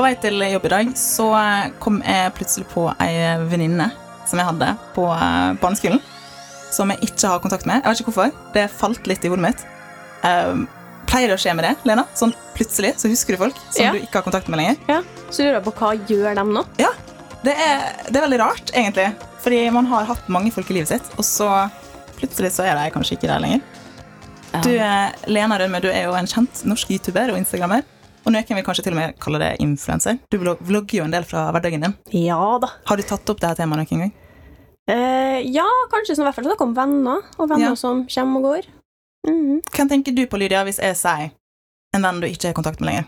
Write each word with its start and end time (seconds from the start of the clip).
På 0.00 0.06
vei 0.06 0.14
til 0.16 0.40
jobb 0.40 0.64
i 0.64 0.68
dag 0.72 0.90
så 0.96 1.24
kom 1.76 1.98
jeg 2.00 2.30
plutselig 2.32 2.64
på 2.70 2.86
ei 3.04 3.34
venninne 3.50 3.90
som 4.24 4.40
jeg 4.40 4.48
hadde 4.48 4.68
på 4.94 5.02
eh, 5.12 5.50
barneskolen, 5.60 5.98
som 6.72 6.88
jeg 6.94 7.10
ikke 7.10 7.28
har 7.34 7.42
kontakt 7.44 7.66
med. 7.68 7.82
Jeg 7.82 7.84
vet 7.84 8.00
ikke 8.00 8.14
hvorfor. 8.14 8.32
Det 8.54 8.62
falt 8.72 9.10
litt 9.10 9.26
i 9.28 9.28
hodet 9.28 9.44
mitt. 9.44 9.66
Um, 10.24 10.62
pleier 11.04 11.28
det 11.28 11.36
å 11.36 11.42
skje 11.44 11.52
med 11.58 11.68
det, 11.68 11.74
Lena? 11.84 12.06
Sånn 12.16 12.32
plutselig 12.56 12.94
så 13.02 13.12
husker 13.12 13.36
du 13.36 13.42
folk 13.44 13.60
som 13.66 13.90
Ja. 13.90 13.92
du 13.92 14.00
ikke 14.00 14.22
har 14.22 14.24
kontakt 14.30 14.48
med 14.48 14.62
lenger? 14.62 14.80
Ja, 14.88 15.02
Så 15.28 15.44
lurer 15.44 15.60
jeg 15.60 15.66
på 15.68 15.76
hva 15.82 15.92
gjør 16.08 16.40
dem 16.40 16.56
nå? 16.56 16.64
Ja, 16.80 16.94
det 17.44 17.58
er, 17.60 17.86
det 18.08 18.16
er 18.16 18.24
veldig 18.30 18.40
rart, 18.46 18.72
egentlig. 18.72 19.10
Fordi 19.44 19.62
man 19.76 19.92
har 19.92 20.08
hatt 20.08 20.32
mange 20.32 20.56
folk 20.56 20.72
i 20.72 20.80
livet 20.80 20.94
sitt, 20.96 21.12
og 21.18 21.28
så 21.28 21.68
plutselig 22.16 22.54
så 22.56 22.64
er 22.64 22.80
de 22.80 22.88
kanskje 22.96 23.18
ikke 23.20 23.28
der 23.28 23.44
lenger. 23.44 23.60
Du, 24.64 24.72
eh, 24.72 25.12
Lena 25.28 25.60
Rømme, 25.60 25.84
du 25.84 25.92
er 25.92 26.06
jo 26.08 26.16
en 26.16 26.24
kjent 26.38 26.64
norsk 26.64 26.88
youtuber 26.88 27.36
og 27.36 27.44
instagrammer. 27.44 27.84
Og 28.26 28.32
noen 28.34 28.44
vil 28.56 28.64
kanskje 28.66 28.84
til 28.84 28.92
og 28.94 28.98
med 29.00 29.14
kalle 29.22 29.38
det 29.40 29.50
influenser. 29.64 30.18
Du 30.30 30.36
vlogger 30.42 30.98
jo 31.00 31.04
en 31.06 31.14
del 31.14 31.24
fra 31.24 31.46
hverdagen 31.54 31.80
din. 31.86 31.94
Ja 32.12 32.58
da. 32.62 32.68
Har 32.86 32.96
du 33.00 33.02
tatt 33.06 33.30
opp 33.32 33.40
det 33.40 33.48
her 33.48 33.58
temaet 33.62 33.80
noen 33.90 34.04
gang? 34.04 34.12
Eh, 34.90 35.40
ja, 35.54 35.66
kanskje 35.92 36.16
sånn, 36.16 36.24
i 36.26 36.28
hvert 36.28 36.38
fall 36.40 36.48
snakk 36.50 36.64
om 36.64 36.74
venner, 36.74 37.22
og 37.38 37.48
venner 37.48 37.70
Ja. 37.72 37.76
som 37.78 38.06
kommer 38.10 38.40
og 38.40 38.44
går. 38.48 38.68
Mhm. 39.28 39.60
Hvem 39.70 39.88
tenker 39.88 40.14
du 40.16 40.26
på, 40.26 40.38
Lydia, 40.38 40.64
hvis 40.64 40.78
jeg 40.82 40.96
sier 40.96 41.30
en 41.94 42.02
venn 42.02 42.20
du 42.20 42.26
ikke 42.26 42.48
har 42.48 42.54
kontakt 42.54 42.80
med 42.80 42.88
lenger? 42.90 43.04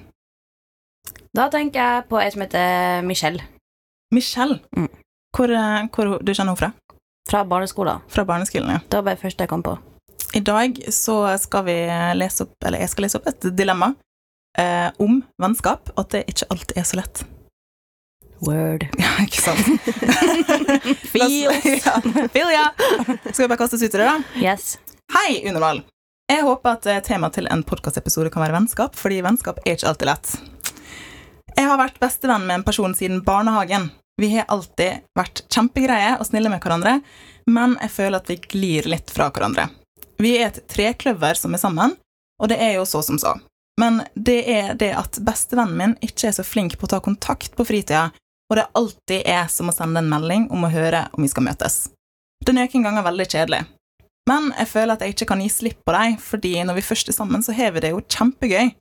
Da 1.34 1.48
tenker 1.48 1.81
jeg 1.81 2.08
på 2.08 2.20
ei 2.20 2.31
som 2.31 2.42
heter 2.42 3.03
Michelle 3.05 3.41
Michelle. 4.12 4.61
Mm. 4.77 4.89
Hvor, 5.34 5.48
eh, 5.51 5.89
hvor 5.89 6.19
du 6.23 6.33
kjenner 6.33 6.53
henne 6.53 6.58
fra? 6.58 6.73
fra 7.29 7.45
barneskolen. 7.45 8.01
Fra 8.08 8.25
barneskolen, 8.25 8.69
ja. 8.69 8.79
Det 8.89 8.98
var 8.98 9.03
bare 9.03 9.14
det 9.17 9.23
første 9.23 9.41
jeg 9.41 9.48
kom 9.48 9.62
på. 9.62 9.79
I 10.34 10.41
dag 10.41 10.75
så 10.91 11.39
skal 11.39 11.64
vi 11.64 11.77
lese 12.19 12.42
opp, 12.42 12.55
eller 12.64 12.79
jeg 12.81 12.91
skal 12.91 13.05
lese 13.05 13.17
opp 13.17 13.27
et 13.29 13.41
dilemma 13.56 13.95
eh, 14.58 14.89
om 15.03 15.22
vennskap, 15.42 15.92
at 15.97 16.11
det 16.14 16.25
ikke 16.33 16.48
alltid 16.55 16.78
er 16.78 16.89
så 16.89 16.98
lett. 17.00 17.25
Word. 18.42 18.89
Ja, 18.98 19.12
ikke 19.22 19.39
sant? 19.39 19.67
Feels. 21.12 21.64
ja. 21.86 22.00
Feel, 22.34 22.50
ja. 22.50 22.67
Skal 23.30 23.45
vi 23.45 23.50
bare 23.53 23.61
kaste 23.61 23.78
oss 23.78 23.84
ut 23.84 23.95
i 23.95 24.00
det, 24.00 24.08
da? 24.08 24.17
Yes. 24.42 24.77
Hei, 25.14 25.42
Unormal. 25.47 25.84
Jeg 26.30 26.47
håper 26.47 26.77
at 26.78 26.89
eh, 26.89 27.03
temaet 27.05 27.36
til 27.39 27.47
en 27.53 27.62
podkastepisode 27.67 28.33
kan 28.34 28.42
være 28.42 28.56
vennskap, 28.56 28.97
fordi 28.98 29.20
vennskap 29.25 29.61
er 29.62 29.77
ikke 29.77 29.91
alltid 29.92 30.11
lett. 30.11 30.33
Jeg 31.53 31.69
har 31.69 31.78
vært 31.78 32.00
bestevenn 32.03 32.47
med 32.48 32.61
en 32.61 32.67
person 32.67 32.95
siden 32.97 33.23
barnehagen. 33.27 33.91
Vi 34.20 34.30
har 34.34 34.48
alltid 34.53 35.05
vært 35.19 35.45
kjempegreie 35.53 36.17
og 36.19 36.27
snille 36.28 36.50
med 36.53 36.62
hverandre, 36.64 36.98
men 37.50 37.77
jeg 37.80 37.95
føler 37.95 38.19
at 38.19 38.30
vi 38.30 38.39
glir 38.42 38.89
litt 38.91 39.12
fra 39.12 39.28
hverandre. 39.30 39.69
Vi 40.23 40.36
er 40.39 40.50
et 40.50 40.62
trekløver 40.70 41.39
som 41.39 41.55
er 41.55 41.62
sammen, 41.62 41.97
og 42.41 42.50
det 42.50 42.58
er 42.62 42.77
jo 42.78 42.86
så 42.89 43.03
som 43.05 43.19
så. 43.20 43.36
Men 43.81 44.03
det 44.15 44.41
er 44.53 44.75
det 44.78 44.91
at 44.98 45.19
bestevennen 45.25 45.78
min 45.78 45.95
ikke 46.05 46.28
er 46.28 46.37
så 46.37 46.45
flink 46.45 46.77
på 46.78 46.89
å 46.89 46.92
ta 46.92 47.01
kontakt 47.05 47.55
på 47.56 47.67
fritida, 47.67 48.11
og 48.51 48.59
det 48.59 48.69
alltid 48.77 49.29
er 49.33 49.47
som 49.48 49.70
å 49.70 49.75
sende 49.75 50.03
en 50.03 50.11
melding 50.12 50.51
om 50.53 50.67
å 50.67 50.73
høre 50.73 51.06
om 51.17 51.25
vi 51.25 51.31
skal 51.33 51.47
møtes. 51.47 51.87
Det 52.42 52.53
er 52.53 52.59
noen 52.59 52.84
ganger 52.84 53.06
veldig 53.06 53.29
kjedelig. 53.33 53.62
Men 54.29 54.53
jeg 54.55 54.69
føler 54.70 54.95
at 54.95 55.03
jeg 55.03 55.14
ikke 55.17 55.29
kan 55.33 55.41
gi 55.42 55.48
slipp 55.51 55.80
på 55.86 55.95
dem, 55.96 56.19
fordi 56.20 56.52
når 56.67 56.79
vi 56.79 56.85
først 56.86 57.11
er 57.11 57.17
sammen, 57.17 57.42
så 57.42 57.55
har 57.57 57.73
vi 57.74 57.83
det 57.83 57.95
jo 57.95 58.02
kjempegøy. 58.05 58.74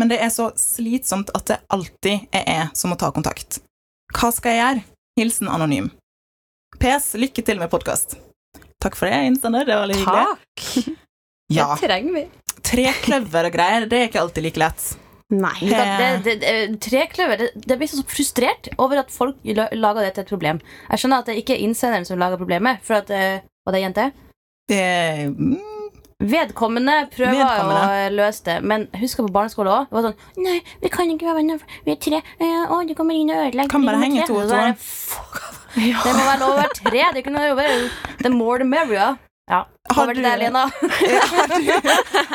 Men 0.00 0.08
det 0.08 0.18
er 0.24 0.32
så 0.32 0.48
slitsomt 0.56 1.30
at 1.36 1.50
det 1.50 1.60
alltid 1.74 2.32
er 2.32 2.46
jeg 2.48 2.70
som 2.78 2.94
å 2.94 2.98
ta 2.98 3.12
kontakt. 3.14 3.60
Hva 4.16 4.32
skal 4.32 4.56
jeg 4.56 4.62
gjøre? 4.62 4.84
Hilsen 5.20 5.50
anonym. 5.52 5.90
PS, 6.80 7.12
lykke 7.20 7.44
til 7.44 7.60
med 7.60 7.70
podkast. 7.70 8.16
Takk 8.82 8.96
for 8.98 9.06
det, 9.06 9.20
innsender. 9.28 9.68
Det 9.68 9.76
var 9.76 9.84
veldig 9.84 10.00
hyggelig. 10.00 10.24
Takk. 10.56 10.98
Ja. 11.52 11.74
Det 11.76 11.84
trenger 11.84 12.14
vi. 12.16 12.22
Trekløver 12.72 13.48
og 13.48 13.54
greier, 13.54 13.86
det 13.88 13.98
er 13.98 14.10
ikke 14.10 14.22
alltid 14.22 14.46
like 14.48 14.62
lett. 14.62 14.84
Nei. 15.32 15.54
Det, 15.60 15.76
det, 15.76 16.08
det, 16.24 16.34
det, 16.42 16.80
trekløver 16.84 17.40
det, 17.40 17.46
det 17.56 17.76
blir 17.80 17.88
så 17.88 18.02
frustrert 18.04 18.68
over 18.76 19.00
at 19.00 19.12
folk 19.12 19.38
lager 19.48 20.04
det 20.04 20.10
til 20.16 20.26
et 20.26 20.32
problem. 20.32 20.60
Jeg 20.90 21.00
skjønner 21.00 21.22
at 21.22 21.30
det 21.30 21.38
ikke 21.40 21.56
er 21.56 21.64
innsenderen 21.64 22.08
som 22.08 22.20
lager 22.20 22.40
problemet, 22.40 22.82
for 22.84 23.00
at 23.00 23.12
eh, 23.12 23.40
Var 23.64 23.76
det 23.76 23.80
jente? 23.84 24.08
Det 24.68 24.82
mm, 25.32 25.56
Vedkommende 26.22 26.96
prøver 27.14 27.40
Vedkommende. 27.40 27.82
å 27.86 28.12
løse 28.14 28.44
det, 28.46 28.58
men 28.66 28.86
husk 29.00 29.22
på 29.22 29.32
barneskolen 29.34 29.72
òg. 29.72 29.88
Det 29.88 29.96
var 29.96 30.06
sånn 30.10 30.44
Nei, 30.44 30.58
vi 30.84 30.92
kan 30.92 31.10
ikke 31.10 31.30
være 31.30 31.40
venner, 31.40 31.64
vi 31.86 31.96
er 31.96 32.00
tre. 32.02 32.22
Eh, 32.38 32.62
Å, 32.68 32.82
du 32.86 32.94
kommer 32.98 33.16
inn 33.18 33.32
og 33.32 33.40
ødelegger. 33.46 33.72
Kan 33.72 33.88
bare 33.88 34.04
henge 34.04 34.28
to 34.28 34.36
og 34.42 34.52
to. 34.52 34.60
det, 35.80 36.12
må 36.12 36.28
være 36.28 36.40
lov 36.44 36.54
å 36.54 36.60
være 36.60 36.78
tre. 36.82 37.04
Det 37.16 37.24
kunne 37.26 37.42
være 37.56 37.76
The 38.22 38.34
more 38.34 38.60
the 38.62 38.68
merrier. 38.68 39.16
Ja. 39.50 39.64
Har 39.90 40.06
du- 40.14 40.22
det, 40.22 40.36
Lena. 40.38 40.66
Har 41.30 41.48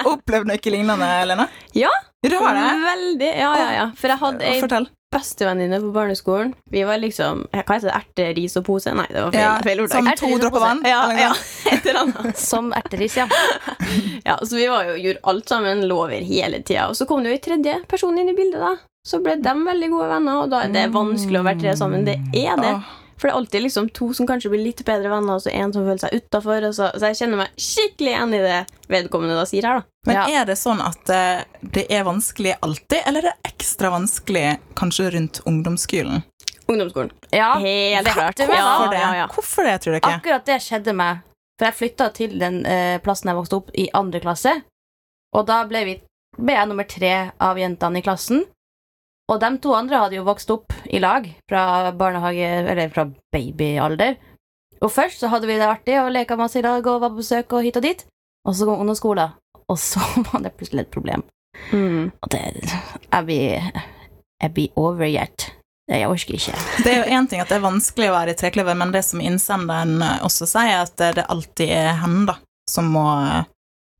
du 0.03 0.09
opplevd 0.11 0.47
noe 0.49 0.71
lignende, 0.73 1.07
Lena? 1.25 1.47
Ja. 1.73 1.89
Du 2.27 2.35
har 2.35 2.53
det? 2.57 2.67
Veldig. 2.83 3.27
Ja, 3.39 3.51
ja, 3.57 3.67
ja. 3.73 3.85
For 3.95 4.09
jeg 4.11 4.17
hadde 4.19 4.43
ei 4.49 4.59
Fortell. 4.59 4.87
bestevenninne 5.13 5.77
på 5.79 5.91
barneskolen. 5.95 6.49
Vi 6.73 6.81
var 6.83 6.97
liksom 6.99 7.45
Hva 7.53 7.61
heter 7.77 7.87
det? 7.87 7.93
Erte, 8.01 8.25
ris 8.35 8.57
og 8.59 8.65
pose? 8.67 8.91
Nei, 8.97 9.05
det 9.13 9.21
var 9.23 9.31
feil, 9.31 9.43
Ja, 9.45 9.53
feil 9.63 9.83
ord. 9.85 9.93
som 9.93 10.09
to 10.19 10.31
dråper 10.41 10.59
vann? 10.65 10.81
Ja, 10.83 11.03
eller 11.11 11.21
ja. 11.29 11.31
Et 11.71 11.85
eller 11.85 12.01
annet. 12.01 12.37
Som 12.41 12.73
erteris, 12.75 13.15
ja. 13.21 13.27
Ja, 14.25 14.35
så 14.43 14.57
vi 14.59 14.67
var 14.67 14.89
jo, 14.89 14.97
gjorde 15.05 15.23
alt 15.31 15.47
sammen, 15.53 15.85
lå 15.87 16.01
over 16.09 16.27
hele 16.33 16.59
tida. 16.65 16.89
Og 16.91 16.97
så 16.99 17.07
kom 17.07 17.23
det 17.23 17.31
jo 17.31 17.37
en 17.39 17.45
tredje 17.47 17.77
person 17.87 18.17
inn 18.19 18.33
i 18.33 18.35
bildet, 18.35 18.59
da. 18.65 18.73
Så 19.07 19.21
ble 19.23 19.37
de 19.39 19.53
veldig 19.63 19.87
gode 19.93 20.09
venner, 20.11 20.41
og 20.43 20.49
da 20.51 20.65
er 20.65 20.73
det 20.73 20.87
vanskelig 20.91 21.39
å 21.39 21.45
være 21.47 21.61
tre 21.61 21.77
sammen. 21.79 22.03
Det 22.03 22.17
er 22.35 22.59
det. 22.59 22.73
Åh. 22.81 22.95
For 23.17 23.27
det 23.27 23.33
er 23.33 23.37
alltid 23.39 23.63
liksom 23.65 23.89
to 23.97 24.11
som 24.13 24.27
kanskje 24.29 24.51
blir 24.53 24.61
litt 24.61 24.83
bedre 24.85 25.09
venner, 25.09 25.39
og 25.39 25.41
så 25.41 25.49
en 25.49 25.71
som 25.73 25.85
føler 25.87 26.01
seg 26.03 26.13
utafor. 26.19 26.67
Så, 26.69 26.89
så 26.93 27.09
jeg 27.09 27.17
kjenner 27.21 27.41
meg 27.41 27.61
skikkelig 27.61 28.11
igjen 28.13 28.35
i 28.37 28.41
det 28.43 28.57
vedkommende 28.93 29.37
da 29.39 29.45
sier 29.49 29.65
her, 29.65 29.79
da. 29.81 29.87
Men 30.07 30.19
Ja. 30.19 30.25
er 30.41 30.45
det 30.45 30.57
sånn 30.61 30.81
at 30.85 31.09
eh, 31.11 31.41
det 31.61 31.87
er 31.91 32.05
vanskelig 32.07 32.53
alltid, 32.61 33.01
eller 33.09 33.25
er 33.25 33.31
det 33.31 33.51
ekstra 33.51 33.89
vanskelig 33.95 34.45
kanskje 34.77 35.09
rundt 35.17 35.41
ungdomsskolen? 35.49 36.21
Ungdomsskolen. 36.67 37.11
ja. 37.31 37.53
Helt 37.57 38.05
det 38.05 38.13
klart. 38.13 38.37
Hvorfor, 38.37 38.55
ja, 38.55 38.89
det? 38.91 38.99
Ja, 39.01 39.15
ja. 39.23 39.27
Hvorfor 39.33 39.63
det, 39.63 39.77
tror 39.81 39.97
dere? 39.97 40.13
Akkurat 40.19 40.45
det 40.45 40.59
skjedde 40.63 40.93
meg. 40.93 41.23
For 41.57 41.71
jeg 41.71 41.77
flytta 41.79 42.09
til 42.13 42.35
den 42.37 42.59
uh, 42.67 42.99
plassen 43.01 43.31
jeg 43.31 43.37
vokste 43.39 43.57
opp 43.57 43.71
i 43.73 43.87
andre 43.97 44.21
klasse. 44.21 44.51
Og 45.33 45.47
da 45.47 45.63
ble, 45.65 45.81
vi, 45.87 45.95
ble 46.37 46.53
jeg 46.53 46.69
nummer 46.69 46.85
tre 46.85 47.13
av 47.41 47.57
jentene 47.57 47.97
i 47.97 48.05
klassen. 48.05 48.43
Og 49.27 49.39
de 49.43 49.49
to 49.59 49.73
andre 49.75 49.99
hadde 49.99 50.15
jo 50.15 50.27
vokst 50.27 50.51
opp 50.53 50.73
i 50.87 51.01
lag 51.03 51.25
fra 51.49 51.91
barnehage, 51.91 52.51
eller 52.71 52.91
fra 52.93 53.07
babyalder. 53.35 54.15
Og 54.79 54.93
først 54.93 55.19
så 55.19 55.31
hadde 55.31 55.49
vi 55.49 55.57
det 55.59 55.67
artig 55.67 55.97
og 55.99 56.13
leka 56.15 56.37
masse 56.39 56.59
i 56.59 56.63
lag 56.63 56.85
og 56.85 57.01
var 57.01 57.11
på 57.11 57.19
besøk 57.19 57.57
og 57.57 57.65
hit 57.65 57.79
og 57.79 57.83
dit. 57.83 58.05
Og 58.47 58.55
så 58.55 58.67
kom 58.67 58.79
ungdomsskolen, 58.79 59.35
og 59.67 59.79
så 59.81 60.03
var 60.29 60.45
det 60.45 60.55
plutselig 60.55 60.85
et 60.85 60.93
problem. 60.93 61.25
Mm. 61.73 62.11
Og 62.21 62.31
det 62.31 62.41
Jeg 63.11 63.25
blir, 63.25 63.71
jeg 64.43 64.53
blir 64.53 64.79
overgjert. 64.79 65.51
Jeg 65.87 66.07
orker 66.07 66.35
ikke. 66.35 66.55
Det 66.83 66.91
er 66.91 66.97
jo 66.99 67.15
én 67.15 67.27
ting 67.31 67.39
at 67.41 67.47
det 67.47 67.57
er 67.57 67.63
vanskelig 67.63 68.09
å 68.09 68.15
være 68.17 68.33
i 68.33 68.39
trekløver, 68.39 68.75
men 68.75 68.91
det 68.91 69.05
som 69.07 69.21
innsenderen 69.23 70.01
også 70.23 70.47
sier, 70.47 70.73
er 70.73 70.83
at 70.83 71.15
det 71.15 71.23
alltid 71.31 71.71
er 71.71 71.93
henne 72.01 72.25
da, 72.27 72.35
som 72.69 72.91
må 72.91 73.05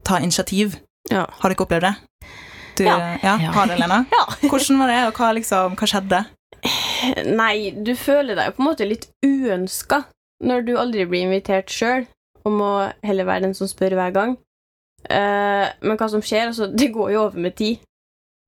ta 0.03 0.19
initiativ. 0.19 0.75
Ja. 1.07 1.23
Har 1.39 1.53
dere 1.53 1.63
opplevd 1.63 1.87
det? 1.87 1.93
Du, 2.77 2.83
Ja. 2.85 2.97
ja. 3.23 3.35
Ja. 3.41 3.51
Har 3.55 3.67
det, 3.71 3.77
Lena? 3.81 4.03
Ja. 4.15 4.23
Hvordan 4.49 4.79
var 4.81 4.87
det, 4.93 4.99
og 5.09 5.13
hva, 5.21 5.31
liksom, 5.37 5.75
hva 5.79 5.87
skjedde? 5.89 6.23
Nei, 7.27 7.71
du 7.85 7.93
føler 7.95 8.35
deg 8.37 8.49
jo 8.49 8.55
på 8.57 8.63
en 8.63 8.67
måte 8.71 8.87
litt 8.89 9.07
uønska 9.25 10.03
når 10.45 10.65
du 10.67 10.71
aldri 10.77 11.05
blir 11.09 11.25
invitert 11.25 11.71
sjøl, 11.73 12.05
og 12.45 12.51
må 12.53 12.69
heller 13.05 13.25
være 13.25 13.47
den 13.47 13.55
som 13.57 13.67
spør 13.69 13.95
hver 13.97 14.11
gang. 14.13 14.35
Uh, 15.09 15.65
men 15.81 15.97
hva 15.97 16.07
som 16.11 16.21
skjer, 16.25 16.49
altså, 16.51 16.67
det 16.79 16.91
går 16.93 17.13
jo 17.15 17.21
over 17.27 17.39
med 17.47 17.55
tid, 17.57 17.79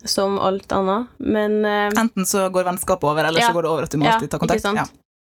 som 0.05 0.37
alt 0.39 0.71
annet. 0.75 1.09
Men 1.19 1.59
uh, 1.65 1.89
Enten 1.97 2.25
så 2.29 2.45
går 2.53 2.67
vennskapet 2.69 3.07
over, 3.09 3.23
eller 3.29 3.41
Ja. 3.41 3.49
så 3.49 3.57
går 3.57 3.65
det 3.65 3.71
over 3.73 3.87
at 3.87 3.93
du 3.95 3.97
må 4.01 4.05
Ja, 4.09 4.17
alltid 4.17 4.31
ta 4.33 4.37
kontakt. 4.41 4.59
ikke 4.61 4.67
sant? 4.69 4.81
Ja. 4.83 4.85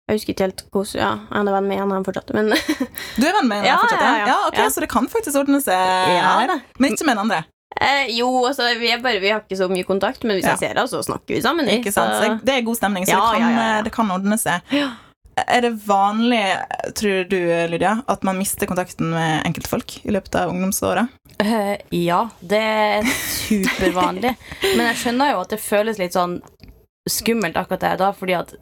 jeg 0.10 0.18
husker 0.20 0.34
ikke 0.34 0.46
helt 0.48 0.64
hvordan 0.72 1.02
Ja, 1.02 1.12
jeg 1.36 1.48
er 1.48 1.56
venn 1.58 1.68
med 1.68 1.78
en 1.78 1.92
av 1.92 1.98
dem 1.98 2.06
fortsatt, 2.08 2.34
men 2.38 2.50
Du 2.54 3.26
er 3.28 3.34
venn 3.38 3.48
med 3.52 3.58
henne 3.62 3.68
Ja, 3.74 3.78
fortsatt? 3.84 4.02
ja, 4.02 4.26
ja. 4.32 4.38
ok, 4.48 4.58
Ja. 4.62 4.68
Så 4.74 4.84
det 4.84 4.90
kan 4.94 5.08
faktisk 5.12 5.36
ordne 5.42 5.60
seg 5.62 5.76
Ja, 5.76 6.34
her, 6.42 6.62
men 6.80 6.94
ikke 6.96 7.06
med 7.10 7.18
den 7.18 7.24
andre. 7.28 7.44
Eh, 7.82 8.08
Jo, 8.16 8.30
altså, 8.48 8.70
vi, 8.80 8.92
er 8.92 9.02
bare, 9.04 9.20
vi 9.20 9.30
har 9.34 9.42
ikke 9.44 9.58
så 9.60 9.68
mye 9.70 9.84
kontakt, 9.88 10.24
men 10.24 10.38
hvis 10.38 10.46
Ja. 10.46 10.56
jeg 10.56 10.60
ser 10.60 10.68
henne, 10.76 10.88
så 10.88 11.04
snakker 11.04 11.36
vi 11.36 11.42
sammen. 11.42 11.68
Ikke 11.68 11.92
sant? 11.92 12.14
så- 12.16 12.38
Så 12.38 12.46
det 12.46 12.56
er 12.56 12.62
god 12.62 12.76
stemning, 12.78 13.06
så 13.06 13.12
Ja, 13.12 13.32
det, 13.32 13.40
kan, 13.42 13.52
ja, 13.52 13.58
ja, 13.60 13.76
ja. 13.78 13.82
det 13.84 13.92
kan 13.92 14.10
ordne 14.12 14.38
seg. 14.38 14.62
Ja. 14.72 14.90
Er 15.48 15.62
det 15.62 15.74
vanlig, 15.86 16.42
tror 16.96 17.30
du, 17.30 17.38
Lydia, 17.70 18.02
at 18.10 18.24
man 18.24 18.38
mister 18.40 18.66
kontakten 18.66 19.12
med 19.14 19.44
enkeltfolk 19.46 20.00
i 20.06 20.10
løpet 20.10 20.34
av 20.36 20.50
ungdomsåret? 20.50 21.10
Eh, 21.40 21.78
ja, 21.92 22.30
det 22.42 22.58
er 22.58 23.04
supervanlig. 23.04 24.36
Men 24.76 24.88
jeg 24.88 24.96
skjønner 25.04 25.34
jo 25.36 25.42
at 25.44 25.50
det 25.54 25.60
føles 25.62 26.00
litt 26.00 26.14
sånn 26.18 26.40
skummelt 27.08 27.56
akkurat 27.56 27.80
der 27.86 27.98
da, 28.02 28.12
fordi 28.18 28.34
at 28.36 28.54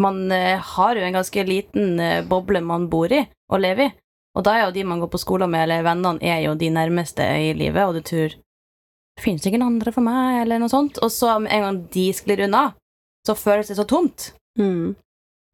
man 0.00 0.24
eh, 0.32 0.56
har 0.58 0.94
jo 0.96 1.02
en 1.06 1.12
ganske 1.18 1.44
liten 1.46 2.00
eh, 2.00 2.22
boble 2.26 2.62
man 2.64 2.88
bor 2.88 3.12
i 3.12 3.26
og 3.52 3.60
lever 3.60 3.90
i. 3.90 3.92
Og 4.34 4.44
da 4.46 4.54
er 4.56 4.64
jo 4.64 4.72
de 4.72 4.84
man 4.88 5.00
går 5.00 5.10
på 5.12 5.20
skole 5.20 5.46
med, 5.46 5.66
eller 5.66 5.84
vennene, 5.84 6.18
er 6.24 6.40
jo 6.46 6.54
de 6.56 6.70
nærmeste 6.72 7.20
i 7.20 7.52
livet, 7.52 7.84
og 7.84 7.94
du 7.94 8.00
tror 8.00 8.32
det 9.16 9.24
finnes 9.24 9.46
ingen 9.46 9.64
andre 9.64 9.92
for 9.94 10.04
meg, 10.04 10.42
eller 10.42 10.62
noe 10.62 10.72
sånt. 10.72 11.00
Og 11.04 11.12
så 11.12 11.34
en 11.36 11.46
gang 11.46 11.80
de 11.92 12.06
sklir 12.16 12.44
unna, 12.46 12.70
så 13.26 13.36
føles 13.38 13.70
det 13.70 13.78
så 13.78 13.86
tomt. 13.88 14.32
Mm. 14.58 14.94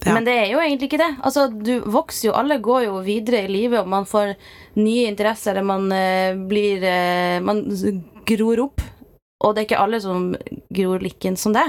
Ja. 0.06 0.14
Men 0.14 0.26
det 0.28 0.34
er 0.38 0.52
jo 0.52 0.60
egentlig 0.62 0.92
ikke 0.92 1.00
det. 1.00 1.10
Altså, 1.26 1.48
du 1.50 1.80
vokser 1.90 2.28
jo, 2.28 2.36
alle 2.38 2.60
går 2.62 2.84
jo 2.86 3.00
videre 3.02 3.42
i 3.44 3.50
livet, 3.50 3.80
og 3.82 3.90
man 3.90 4.06
får 4.06 4.36
nye 4.78 5.08
interesser, 5.10 5.56
eller 5.56 5.66
man 5.66 5.90
uh, 5.90 6.38
blir 6.48 6.84
uh, 6.86 7.42
Man 7.42 7.64
gror 8.28 8.62
opp. 8.68 8.84
Og 9.42 9.54
det 9.54 9.62
er 9.62 9.68
ikke 9.68 9.82
alle 9.82 10.00
som 10.02 10.32
gror 10.74 11.02
likken 11.02 11.36
som 11.38 11.54
det. 11.54 11.66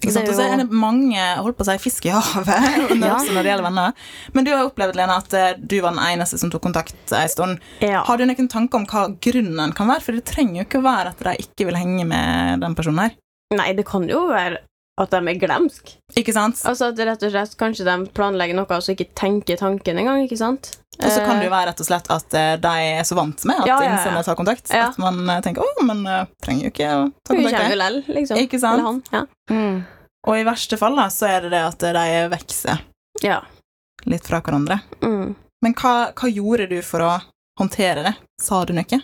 Ikke 0.00 0.14
sant? 0.14 0.24
Det 0.24 0.32
Og 0.32 0.38
så 0.38 0.46
er 0.48 0.62
det 0.62 0.70
mange 0.72 1.20
holdt 1.44 1.58
på 1.58 1.64
å 1.66 1.68
si, 1.68 1.76
fisk 1.82 2.06
i 2.08 2.12
havet 2.16 2.48
Ja. 3.04 3.18
når 3.20 3.42
det 3.44 3.50
gjelder 3.52 3.66
venner. 3.66 3.92
Men 4.32 4.46
du 4.46 4.52
har 4.54 4.64
opplevd 4.64 4.96
Lena, 4.96 5.18
at 5.20 5.36
eh, 5.36 5.50
du 5.60 5.76
var 5.84 5.92
den 5.92 6.00
eneste 6.06 6.40
som 6.40 6.52
tok 6.52 6.64
kontakt 6.64 7.12
en 7.12 7.28
stund. 7.28 7.60
Ja. 7.84 8.00
Har 8.08 8.16
du 8.16 8.24
noen 8.24 8.48
tanker 8.48 8.80
om 8.80 8.86
hva 8.88 9.06
grunnen 9.20 9.74
kan 9.76 9.92
være? 9.92 10.04
For 10.06 10.16
det 10.16 10.24
trenger 10.30 10.62
jo 10.62 10.68
ikke 10.68 10.82
være 10.86 11.12
at 11.12 11.20
de 11.26 11.36
ikke 11.44 11.68
vil 11.68 11.76
henge 11.80 12.08
med 12.08 12.64
den 12.64 12.76
personen 12.78 13.04
her. 13.04 13.18
Nei, 13.58 13.72
det 13.76 13.84
kan 13.88 14.04
jo 14.08 14.28
være 14.30 14.62
at 15.00 15.10
de 15.14 15.20
er 15.32 15.40
glemsk. 15.40 15.94
Ikke 16.18 16.34
sant? 16.36 16.60
Altså 16.68 16.90
at 16.90 17.00
rett 17.08 17.22
og 17.26 17.32
slett 17.32 17.56
kanskje 17.60 17.86
de 17.88 17.96
planlegger 18.16 18.58
noe 18.58 18.68
og 18.68 18.84
så 18.84 18.94
ikke 18.94 19.08
tenker 19.18 19.60
tanken 19.60 20.00
engang, 20.02 20.24
ikke 20.26 20.38
sant? 20.40 20.74
Og 21.00 21.08
så 21.08 21.22
kan 21.24 21.38
det 21.40 21.46
jo 21.46 21.50
Eh, 21.50 21.54
være 21.54 21.70
rett 21.70 21.80
og 21.80 21.86
slett 21.88 22.10
at 22.12 22.34
eh, 22.36 22.56
de 22.60 22.72
er 22.98 23.06
så 23.08 23.16
vant 23.16 23.44
med 23.48 23.62
at 23.62 23.70
Ja, 23.70 23.78
ja, 23.86 23.94
ja. 24.04 24.22
tar 24.26 24.36
kontakt, 24.36 24.68
Ja. 24.68 24.88
at 24.90 24.98
man 25.00 25.22
eh, 25.30 25.40
tenker 25.40 25.64
'å, 25.64 25.86
men 25.86 26.04
trenger 26.42 26.68
jo 26.68 26.70
ikke 26.74 26.90
å 26.90 27.12
ta 27.24 27.34
Hun 27.34 27.40
kontakt'. 27.40 27.56
kommer 27.56 27.62
jeg». 27.62 27.70
jo 27.70 27.80
lell, 27.80 28.02
liksom. 28.08 28.36
Ikke 28.36 28.60
sant? 28.60 28.80
Eller 28.80 28.84
han. 28.84 29.02
Ja. 29.12 29.82
Og 30.28 30.36
i 30.36 30.44
verste 30.44 30.76
fall 30.76 30.96
da, 30.96 31.08
så 31.08 31.26
er 31.30 31.40
det 31.46 31.50
det 31.50 31.62
at 31.64 31.78
de 31.78 32.28
vokser 32.28 32.82
ja. 33.22 33.40
litt 34.06 34.26
fra 34.26 34.40
hverandre. 34.40 34.80
Mm. 35.00 35.34
Men 35.62 35.74
hva, 35.74 36.12
hva 36.12 36.28
gjorde 36.28 36.68
du 36.68 36.82
for 36.82 37.00
å 37.00 37.14
håndtere 37.58 38.04
det? 38.04 38.14
Sa 38.40 38.64
du 38.64 38.74
noe? 38.76 39.00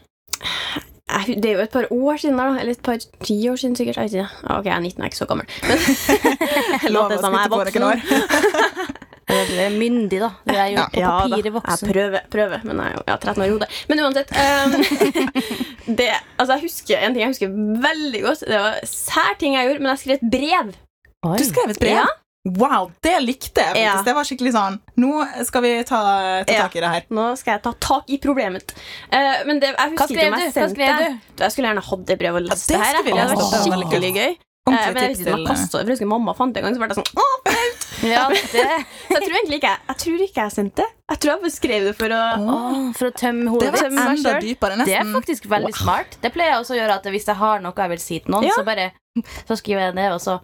Jeg- 1.08 1.40
Det 1.42 1.50
er 1.50 1.54
jo 1.54 1.62
et 1.62 1.70
par 1.72 1.86
år 1.90 2.16
siden, 2.18 2.36
da. 2.36 2.46
Eller 2.60 2.72
et 2.72 2.82
par 2.82 2.98
ti 3.22 3.36
år 3.48 3.56
siden, 3.56 3.76
sikkert. 3.76 3.96
Jeg 3.96 4.10
ikke. 4.10 4.28
Ah, 4.44 4.58
Ok, 4.58 4.64
jeg 4.66 4.74
er 4.76 4.80
19, 4.80 4.96
jeg 4.96 5.04
er 5.04 5.10
ikke 5.10 5.22
så 5.22 5.26
gammel. 5.26 5.46
Men 5.62 5.78
Lov 6.92 7.04
å 7.04 7.08
Låter 7.08 7.20
som 7.22 7.32
jeg 7.32 7.40
er 7.40 7.48
skryte 7.48 7.72
på 7.72 7.80
noen 7.80 8.00
voksen. 8.00 8.92
Du 9.26 9.54
er 9.58 9.70
myndig, 9.74 10.20
da. 10.22 10.28
Du 10.46 10.52
er 10.54 10.68
jo 10.70 10.76
Ja. 10.76 10.86
på 10.86 11.30
papiret 11.30 11.52
voksen. 11.52 11.88
papiret 11.88 12.12
Jeg 12.14 12.30
prøver, 12.30 12.30
prøver, 12.30 12.60
men 12.64 12.76
jeg 12.78 12.86
er 12.86 13.10
jo 13.10 13.16
13 13.16 13.42
år 13.42 13.46
i 13.46 13.50
hodet. 13.50 13.68
Men 13.88 13.98
uansett 14.04 14.30
um, 14.30 14.70
det, 15.98 16.06
altså 16.38 16.52
jeg 16.54 16.62
husker, 16.62 16.98
En 17.02 17.12
ting 17.14 17.22
jeg 17.24 17.32
husker 17.34 17.48
veldig 17.82 18.20
godt, 18.22 18.40
det 18.46 18.60
var 18.62 18.78
sær 18.86 19.34
ting 19.40 19.54
jeg 19.58 19.66
gjorde, 19.66 19.82
men 19.82 19.90
jeg 19.90 19.98
skrev 19.98 20.14
et 20.20 20.30
brev. 20.30 20.70
Oi. 21.26 21.36
Du 21.38 21.44
skrev 21.44 21.70
et 21.74 21.80
brev? 21.82 21.90
Ja. 21.98 22.06
Wow, 22.46 22.92
det 23.02 23.14
likte 23.24 23.58
jeg 23.58 23.72
faktisk. 23.74 23.82
Ja. 23.82 23.94
Det 24.06 24.14
var 24.14 24.26
skikkelig 24.28 24.52
sånn 24.54 24.76
Nå 25.02 25.10
skal 25.48 25.64
vi 25.64 25.72
ta, 25.88 25.98
ta 26.46 26.52
Ja. 26.54 26.62
tak 26.66 26.76
i 26.78 26.82
det 26.84 26.90
her. 26.92 27.06
Nå 27.10 27.24
skal 27.40 27.56
jeg 27.56 27.62
ta 27.66 27.72
tak 27.82 28.10
i 28.14 28.18
problemet. 28.22 28.74
Uh, 29.10 29.42
men 29.48 29.58
det, 29.62 29.72
jeg 29.74 29.94
husker 29.96 30.14
ikke 30.14 30.14
skrev 30.14 30.32
om 30.32 30.38
du? 30.38 30.44
jeg 30.44 30.52
Hva 30.52 30.58
sendte 30.60 30.74
skrev 30.76 30.98
det. 31.00 31.08
du? 31.10 31.42
Jeg 31.42 31.52
skulle 31.56 31.68
gjerne 31.72 31.86
hatt 31.90 32.04
det 32.06 32.18
brevet 32.20 32.42
og 32.42 32.46
Ja, 32.46 32.54
lest 32.54 32.68
det 32.68 32.76
det 32.76 32.84
her. 32.84 32.98
skulle 33.00 33.16
Det 33.16 33.24
hadde 33.26 33.38
vært 33.40 33.66
skikkelig 33.66 34.12
gøy. 34.16 34.36
Uh, 34.66 34.72
men 34.74 34.96
jeg 34.98 35.10
visste 35.12 35.30
ikke 35.30 35.36
det, 35.46 35.58
for 35.70 35.90
husker 35.90 36.08
mamma 36.10 36.32
fant 36.34 36.54
det 36.54 36.58
en 36.62 36.66
gang, 36.66 36.74
så 36.74 36.80
ble 36.82 36.88
det 36.90 36.96
sånn 36.98 37.10
flaut! 37.12 37.84
Ja, 38.02 38.24
Så 38.28 38.62
jeg 38.62 39.20
tror 39.22 39.36
egentlig 39.38 39.58
ikke 39.60 39.70
jeg, 39.70 39.78
jeg 39.88 39.96
tror 40.02 40.24
ikke 40.26 40.40
jeg 40.42 40.52
sendte 40.52 40.82
det. 40.82 40.88
Jeg 41.10 41.20
tror 41.22 41.30
jeg 41.32 41.40
bare 41.44 41.54
skrev 41.54 41.84
det 41.86 41.92
for 41.96 42.12
å 42.12 42.22
oh, 42.42 42.80
For 42.98 43.08
å 43.08 43.12
tømme 43.16 43.52
hodet 43.54 43.70
enda 43.86 44.34
dypere, 44.42 44.78
Det 44.84 44.96
er 44.98 45.06
faktisk 45.14 45.46
veldig 45.50 45.70
smart. 45.78 46.18
Det 46.22 46.32
pleier 46.34 46.50
jeg 46.56 46.64
også 46.64 46.74
å 46.74 46.78
gjøre, 46.80 46.98
at 46.98 47.06
hvis 47.14 47.28
jeg 47.30 47.38
har 47.40 47.62
noe 47.64 47.78
jeg 47.78 47.92
vil 47.94 48.02
si 48.02 48.18
til 48.20 48.34
noen, 48.34 48.48
Ja. 48.50 48.58
så 48.58 48.66
bare 48.66 48.90
Så 49.46 49.56
skriver 49.62 49.86
jeg 49.86 49.94
det 49.94 50.02
ned, 50.02 50.12
og 50.18 50.20
så 50.20 50.40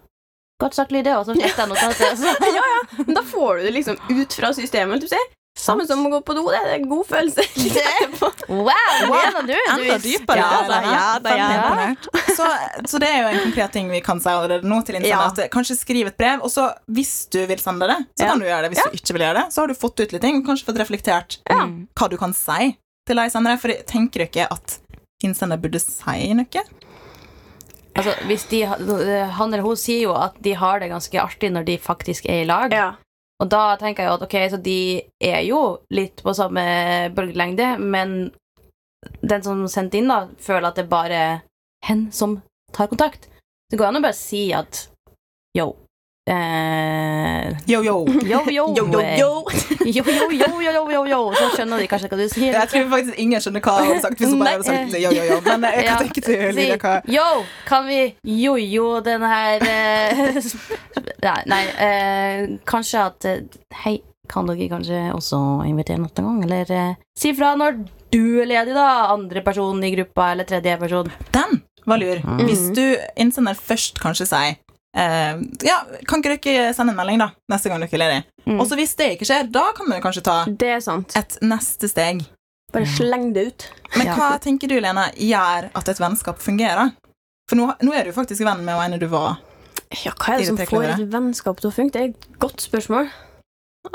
Godt 0.61 0.75
sagt, 0.77 0.91
Lydia, 0.93 1.17
og 1.19 1.25
så 1.27 1.35
fikk 1.37 1.57
jeg 1.57 1.69
notatet. 1.71 2.25
Ja, 2.53 2.65
ja. 2.73 2.81
Men 3.05 3.15
da 3.17 3.23
får 3.25 3.57
du 3.57 3.63
det 3.67 3.71
liksom 3.79 3.97
ut 4.09 4.35
fra 4.37 4.53
systemet. 4.55 5.01
Du 5.01 5.09
ser. 5.11 5.31
Samme 5.59 5.85
som 5.85 6.01
å 6.01 6.09
gå 6.09 6.19
på 6.25 6.33
do. 6.33 6.47
Det 6.49 6.57
er 6.57 6.71
en 6.79 6.87
god 6.89 7.05
følelse. 7.07 7.43
Wow, 8.53 8.73
Lena, 9.07 9.41
du, 9.45 9.53
du 9.53 9.71
Enda 9.71 9.97
dypere. 10.01 10.41
Ja, 10.41 10.61
da, 10.67 10.79
ja, 10.83 11.03
da, 11.23 11.35
ja. 11.37 12.23
Så, 12.35 12.47
så 12.89 12.99
det 13.01 13.07
er 13.09 13.21
jo 13.21 13.29
en 13.31 13.39
konkret 13.45 13.73
ting 13.75 13.87
vi 13.91 14.01
kan 14.03 14.19
si 14.21 14.29
allerede 14.29 14.67
nå 14.67 14.81
til. 14.85 14.97
At 15.13 15.39
kanskje 15.53 15.77
skriv 15.79 16.09
et 16.09 16.17
brev, 16.19 16.43
og 16.43 16.51
så 16.51 16.67
hvis 16.91 17.13
du 17.33 17.39
vil 17.49 17.61
sende 17.61 17.87
det, 17.89 17.99
så 18.19 18.29
kan 18.31 18.41
du 18.41 18.47
gjøre 18.49 18.65
det. 18.67 18.73
Hvis 18.75 18.83
du 18.89 18.97
ikke 18.99 19.17
vil 19.17 19.25
gjøre 19.27 19.41
det, 19.43 19.45
så 19.55 19.63
har 19.63 19.71
du 19.71 19.77
fått 19.77 20.03
ut 20.03 20.15
litt 20.15 20.25
ting, 20.25 20.41
kanskje 20.45 20.69
fått 20.69 20.81
reflektert 20.83 21.39
Ja. 21.49 21.63
Hva 21.99 22.09
du 22.11 22.17
kan 22.21 22.33
si 22.37 22.73
til 23.07 23.19
de 23.21 23.27
sendere. 23.33 23.61
For 23.61 23.73
jeg 23.73 23.85
tenker 23.89 24.25
ikke 24.27 24.49
at 24.53 24.77
innsender 25.23 25.61
burde 25.61 25.79
si 25.81 26.33
noe. 26.35 26.65
Altså, 27.93 28.13
de, 28.49 28.59
han 28.65 29.53
eller 29.53 29.65
hun 29.65 29.77
sier 29.77 30.07
jo 30.07 30.13
at 30.17 30.37
de 30.41 30.55
har 30.57 30.81
det 30.81 30.89
ganske 30.89 31.19
artig 31.21 31.51
når 31.53 31.67
de 31.67 31.79
faktisk 31.81 32.25
er 32.25 32.41
i 32.41 32.47
lag. 32.49 32.73
Ja. 32.73 32.93
Og 33.43 33.49
da 33.51 33.75
tenker 33.77 34.03
jeg 34.03 34.09
jo 34.09 34.15
at 34.17 34.25
ok, 34.25 34.37
så 34.53 34.59
de 34.61 34.79
er 35.21 35.41
jo 35.45 35.59
litt 35.93 36.23
på 36.25 36.33
samme 36.37 36.63
bølgelengde, 37.13 37.75
men 37.81 38.31
den 39.21 39.43
som 39.45 39.65
sendte 39.69 39.99
inn, 39.99 40.09
da, 40.09 40.25
føler 40.41 40.69
at 40.69 40.79
det 40.79 40.87
bare 40.89 41.19
er 41.19 41.39
hen 41.85 42.07
som 42.15 42.39
tar 42.73 42.89
kontakt. 42.91 43.27
Det 43.69 43.79
går 43.79 43.89
an 43.89 43.99
å 43.99 44.03
bare 44.05 44.17
si 44.17 44.47
at 44.55 44.87
yo. 45.57 45.73
Eh, 46.25 47.51
Yo, 47.67 47.83
yo. 47.83 48.05
yo, 48.07 48.43
yo, 48.47 48.73
Yo, 48.75 48.87
yo, 48.87 48.99
eh, 49.01 49.19
yo. 49.19 49.43
yo, 49.85 50.03
yo, 50.03 50.31
yo, 50.31 50.61
yo, 50.61 50.71
yo, 50.71 50.91
yo, 50.91 51.05
yo. 51.05 51.19
Så 51.35 51.49
skjønner 51.57 51.81
de 51.83 51.87
kanskje 51.91 52.09
hva 52.11 52.19
du 52.19 52.23
sier. 52.31 52.55
Jeg 52.55 52.69
tror 52.71 52.85
faktisk 52.93 53.19
ingen 53.19 53.43
skjønner 53.43 53.63
hva 53.65 53.73
hun 53.81 53.89
har 53.91 53.99
sagt 54.05 54.21
hvis 54.21 54.31
hun 54.31 54.39
bare 54.39 54.53
hadde 54.55 54.67
sagt 54.69 54.95
yo, 55.03 55.11
yo, 55.11 55.25
yo. 55.27 55.41
Men 55.49 55.67
jeg 55.67 55.89
kan 55.89 55.99
tenke 56.05 56.23
til 56.23 56.55
Lydia 56.55 56.77
hva 56.79 56.93
yo, 57.11 57.27
kan 57.67 57.89
vi 57.89 57.99
jojo 58.39 58.87
den 59.03 59.27
her 59.27 59.67
eh, 59.67 60.39
Nei, 61.51 61.61
eh, 61.83 62.55
kanskje 62.67 63.03
at 63.03 63.27
eh, 63.27 63.59
Hei, 63.83 63.97
kan 64.31 64.47
dere 64.47 64.71
kanskje 64.71 65.03
også 65.17 65.43
invitere 65.67 65.99
neste 66.05 66.23
gang? 66.23 66.39
Eller 66.47 66.71
eh, 66.71 66.95
si 67.19 67.35
fra 67.35 67.51
når 67.59 67.83
du 68.13 68.39
er 68.39 68.47
ledig, 68.47 68.75
da. 68.77 69.11
Andre 69.11 69.43
person 69.43 69.83
i 69.83 69.91
gruppa, 69.95 70.31
eller 70.31 70.47
tredje 70.47 70.79
person. 70.79 71.11
Den 71.35 71.63
var 71.83 71.99
lur. 71.99 72.23
Mm. 72.23 72.43
Hvis 72.47 72.69
du 72.77 72.83
innsender 73.19 73.59
først 73.59 73.99
kanskje 73.99 74.29
sier 74.29 74.59
eh, 74.95 75.41
Ja, 75.65 75.79
kan 76.07 76.21
ikke 76.23 76.37
dere 76.43 76.73
sende 76.73 76.93
en 76.93 76.99
melding, 76.99 77.19
da, 77.23 77.29
neste 77.51 77.69
gang 77.71 77.81
dere 77.83 77.93
er 77.93 78.03
ledig? 78.03 78.21
Mm. 78.45 78.59
Og 78.59 78.67
så 78.67 78.75
hvis 78.79 78.95
det 78.99 79.11
ikke 79.17 79.25
skjer, 79.29 79.51
da 79.51 79.65
kan 79.77 79.89
man 79.89 80.01
kanskje 80.03 80.23
ta 80.23 80.37
Det 80.49 80.69
er 80.77 80.79
sant. 80.83 81.15
et 81.15 81.37
neste 81.41 81.87
steg. 81.89 82.25
Bare 82.73 82.85
sleng 82.89 83.33
det 83.35 83.47
ut. 83.51 83.67
Men 83.97 84.07
Ja. 84.07 84.15
hva 84.17 84.39
tenker 84.41 84.67
du, 84.67 84.79
Lene, 84.81 85.11
gjør 85.15 85.69
at 85.75 85.89
et 85.89 85.99
vennskap 86.01 86.39
fungerer? 86.41 86.93
For 87.49 87.55
nå, 87.59 87.75
nå 87.83 87.93
er 87.93 88.05
du 88.05 88.11
faktisk 88.15 88.41
venn 88.45 88.63
med 88.65 88.75
henne 88.79 88.97
du 88.99 89.07
var. 89.07 89.37
Ja, 90.03 90.11
hva 90.17 90.33
er 90.33 90.37
det 90.41 90.47
som 90.47 90.57
får 90.57 90.87
et 90.95 91.09
vennskap 91.11 91.59
til 91.61 91.69
å 91.69 91.73
funke? 91.75 91.91
Det 91.93 92.01
er 92.01 92.09
et 92.13 92.39
godt 92.39 92.61
spørsmål. 92.65 93.11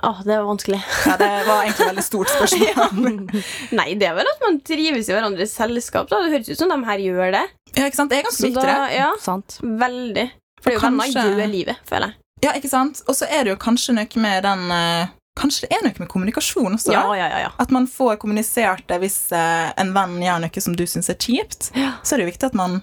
Åh, 0.05 0.19
det 0.23 0.37
var 0.37 0.45
vanskelig. 0.45 0.79
Ja, 1.09 1.17
det 1.17 1.29
var 1.49 1.63
egentlig 1.65 1.81
et 1.81 1.89
veldig 1.89 2.05
stort 2.05 2.29
spørsmål. 2.29 3.43
Nei, 3.79 3.95
det 3.99 4.07
er 4.07 4.15
vel 4.19 4.29
at 4.31 4.43
man 4.45 4.61
trives 4.61 5.09
i 5.09 5.15
hverandres 5.17 5.55
selskap. 5.57 6.11
da 6.11 6.21
Det 6.23 6.33
høres 6.37 6.51
ut 6.53 6.59
som 6.61 6.69
de 6.69 6.77
her 6.85 6.99
gjør 6.99 7.33
det. 7.33 7.45
Ja, 7.75 7.87
ikke 7.89 7.97
sant? 7.97 8.11
Det 8.13 8.19
er 8.21 8.27
ganske 8.29 8.47
viktig, 8.47 8.67
det. 8.69 8.95
ja, 8.99 9.09
Sant. 9.25 9.59
veldig. 9.65 10.27
For 10.65 10.75
Og 10.75 10.83
venner 10.83 11.05
kanskje- 11.07 11.25
gjør 11.37 11.51
livet, 11.53 11.77
føler 11.89 12.07
jeg. 12.13 12.15
Ja, 12.45 12.53
ikke 12.55 12.69
sant? 12.71 13.03
Og 13.09 13.15
så 13.19 13.27
er 13.31 13.45
det 13.45 13.51
jo 13.55 13.57
kanskje 13.63 13.95
noe 13.99 14.21
med 14.23 14.43
den 14.47 14.71
eh, 14.71 15.07
Kanskje 15.39 15.69
det 15.69 15.77
er 15.77 15.83
noe 15.87 15.95
med 16.03 16.09
kommunikasjon 16.11 16.75
også? 16.75 16.91
Ja, 16.93 17.05
ja, 17.15 17.27
ja, 17.31 17.39
ja. 17.45 17.51
At 17.63 17.71
man 17.71 17.85
får 17.87 18.17
kommunisert 18.19 18.83
det 18.91 18.97
hvis 19.05 19.31
eh, 19.31 19.69
en 19.79 19.93
venn 19.95 20.17
gjør 20.23 20.41
noe 20.43 20.61
som 20.65 20.75
du 20.75 20.83
syns 20.91 21.11
er 21.11 21.15
kjipt. 21.15 21.69
Ja. 21.79 21.93
Så 22.03 22.15
er 22.17 22.19
det 22.19 22.25
jo 22.27 22.31
viktig 22.33 22.49
at 22.51 22.57
man 22.59 22.81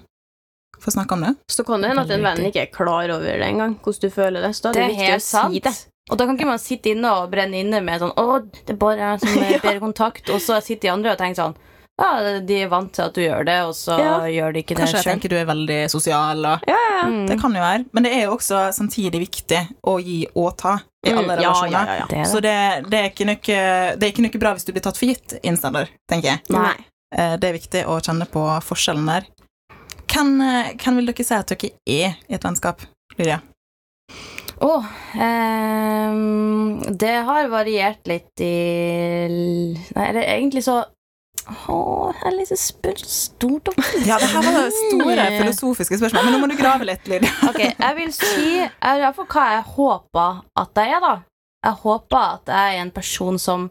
får 0.80 0.96
snakke 0.96 1.18
om 1.18 1.26
det. 1.26 1.34
Så 1.52 1.66
kan 1.68 1.82
det 1.84 1.90
hende 1.92 2.06
at 2.08 2.14
en 2.16 2.24
venn 2.24 2.46
ikke 2.48 2.62
er 2.64 2.72
klar 2.72 3.12
over 3.12 3.28
det 3.28 3.44
engang, 3.44 3.76
hvordan 3.84 4.02
du 4.08 4.16
føler 4.16 4.40
det. 4.48 4.54
Så 4.56 4.64
da 4.64 4.70
er 4.70 4.74
Det 4.74 4.80
det, 4.80 4.88
er 4.88 4.96
viktig 4.96 5.20
å 5.20 5.26
sant. 5.26 5.54
si 5.54 5.60
det. 5.68 5.76
Og 6.12 6.18
da 6.22 6.26
kan 6.30 6.38
ikke 6.40 6.48
man 6.54 6.60
sitte 6.62 6.92
inne 6.96 7.12
og 7.20 7.32
brenne 7.32 7.60
inne 7.60 7.80
med 7.84 8.00
sånn 8.00 8.14
Å, 8.16 8.26
det 8.46 8.76
er 8.76 8.80
bare 8.80 9.04
jeg 9.04 9.20
som 9.26 9.62
ber 9.68 9.80
kontakt. 9.84 10.30
Og 10.32 10.40
så 10.40 10.62
sitter 10.64 10.88
de 10.88 10.94
andre 10.96 11.12
og 11.16 11.18
tenker 11.20 11.42
sånn 11.44 11.56
Ja, 11.98 12.40
de 12.44 12.56
er 12.60 12.68
vant 12.68 12.90
til 12.92 13.06
at 13.06 13.14
du 13.16 13.22
gjør 13.24 13.46
det, 13.48 13.54
og 13.64 13.72
så 13.74 13.96
Ja. 13.98 14.16
gjør 14.28 14.52
de 14.54 14.60
ikke 14.64 14.76
det 14.76 14.84
Kanskje 14.84 14.98
jeg 14.98 15.04
sjøl. 15.06 15.12
tenker 15.14 15.30
du 15.30 15.36
er 15.38 15.46
veldig 15.46 15.78
sosial. 15.90 16.38
Og 16.46 16.60
Ja, 16.68 16.76
ja. 16.76 17.04
Mm. 17.08 17.28
Det 17.30 17.38
kan 17.40 17.54
jo 17.56 17.62
være. 17.62 17.86
Men 17.94 18.04
det 18.04 18.12
er 18.14 18.24
jo 18.26 18.36
også 18.36 18.74
samtidig 18.76 19.20
viktig 19.24 19.62
å 19.88 19.94
gi 20.04 20.28
og 20.36 20.58
ta 20.58 20.74
i 21.06 21.12
Mm, 21.12 21.18
alle 21.18 21.28
mm. 21.28 21.40
relasjoner. 21.40 21.72
ja, 21.72 21.86
ja, 21.86 21.96
ja. 22.00 22.06
Det 22.10 22.18
er 22.18 22.26
Så 22.26 22.42
det. 22.42 22.52
det, 22.84 22.90
det, 22.90 23.00
er 23.00 23.10
ikke 23.10 23.26
noe, 23.26 23.96
det 23.96 24.04
er 24.04 24.12
ikke 24.12 24.26
noe 24.28 24.40
bra 24.40 24.54
hvis 24.54 24.66
du 24.66 24.74
blir 24.74 24.82
tatt 24.84 24.98
for 24.98 25.06
gitt 25.08 25.40
innsender, 25.44 25.88
tenker 26.12 26.28
jeg. 26.34 26.40
Nei. 26.50 26.76
Eh, 27.16 27.38
Det 27.38 27.44
er 27.50 27.54
viktig 27.60 27.86
å 27.86 28.02
kjenne 28.02 28.28
på 28.28 28.44
forskjellen 28.62 29.06
der. 29.06 29.24
Hvem, 30.08 30.42
eh, 30.42 30.74
hvem 30.76 30.96
vil 30.98 31.06
dere 31.14 31.24
si 31.26 31.34
at 31.34 31.48
dere 31.48 31.72
er 31.88 32.18
i 32.28 32.34
et 32.36 32.42
vennskap, 32.44 32.82
Lydia? 33.18 33.40
Å, 34.60 34.86
ehm, 35.20 36.98
det 36.98 37.24
har 37.26 37.48
variert 37.52 38.04
litt 38.08 38.40
i 38.40 39.74
Nei, 39.96 40.06
eller 40.10 40.22
egentlig 40.24 40.64
så 40.64 40.84
Å, 41.46 41.78
jeg 42.10 42.26
er 42.26 42.34
litt 42.34 42.50
så 42.50 42.58
spør 42.58 43.02
stort 43.06 43.70
om 43.70 43.76
Ja, 44.10 44.18
det 44.18 44.32
her 44.32 44.46
var 44.46 44.70
store 44.74 45.26
filosofiske 45.38 46.00
spørsmål, 46.00 46.26
men 46.26 46.34
nå 46.34 46.40
må 46.42 46.50
du 46.50 46.56
grave 46.58 46.88
litt, 46.90 47.06
Lydia. 47.10 47.32
Ok, 47.52 47.62
jeg 47.62 47.98
vil 48.00 48.14
si 48.18 48.46
Iallfall 48.66 49.30
hva 49.30 49.48
jeg 49.54 49.66
håper 49.76 50.40
at 50.64 50.82
jeg 50.82 50.96
er, 50.98 51.06
da. 51.06 51.16
Jeg 51.66 51.82
håper 51.84 52.22
at 52.24 52.54
jeg 52.56 52.80
er 52.80 52.86
en 52.86 52.96
person 52.96 53.42
som 53.42 53.70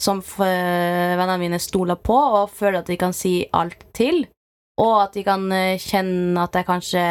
som 0.00 0.22
vennene 0.24 1.36
mine 1.36 1.58
stoler 1.60 1.98
på, 2.00 2.14
og 2.16 2.54
føler 2.56 2.80
at 2.80 2.88
de 2.88 2.96
kan 2.96 3.12
si 3.12 3.42
alt 3.52 3.82
til. 3.92 4.22
Og 4.80 4.94
at 5.02 5.12
de 5.12 5.24
kan 5.26 5.44
eh, 5.52 5.76
kjenne 5.76 6.40
at 6.40 6.56
jeg 6.56 6.68
kanskje 6.68 7.02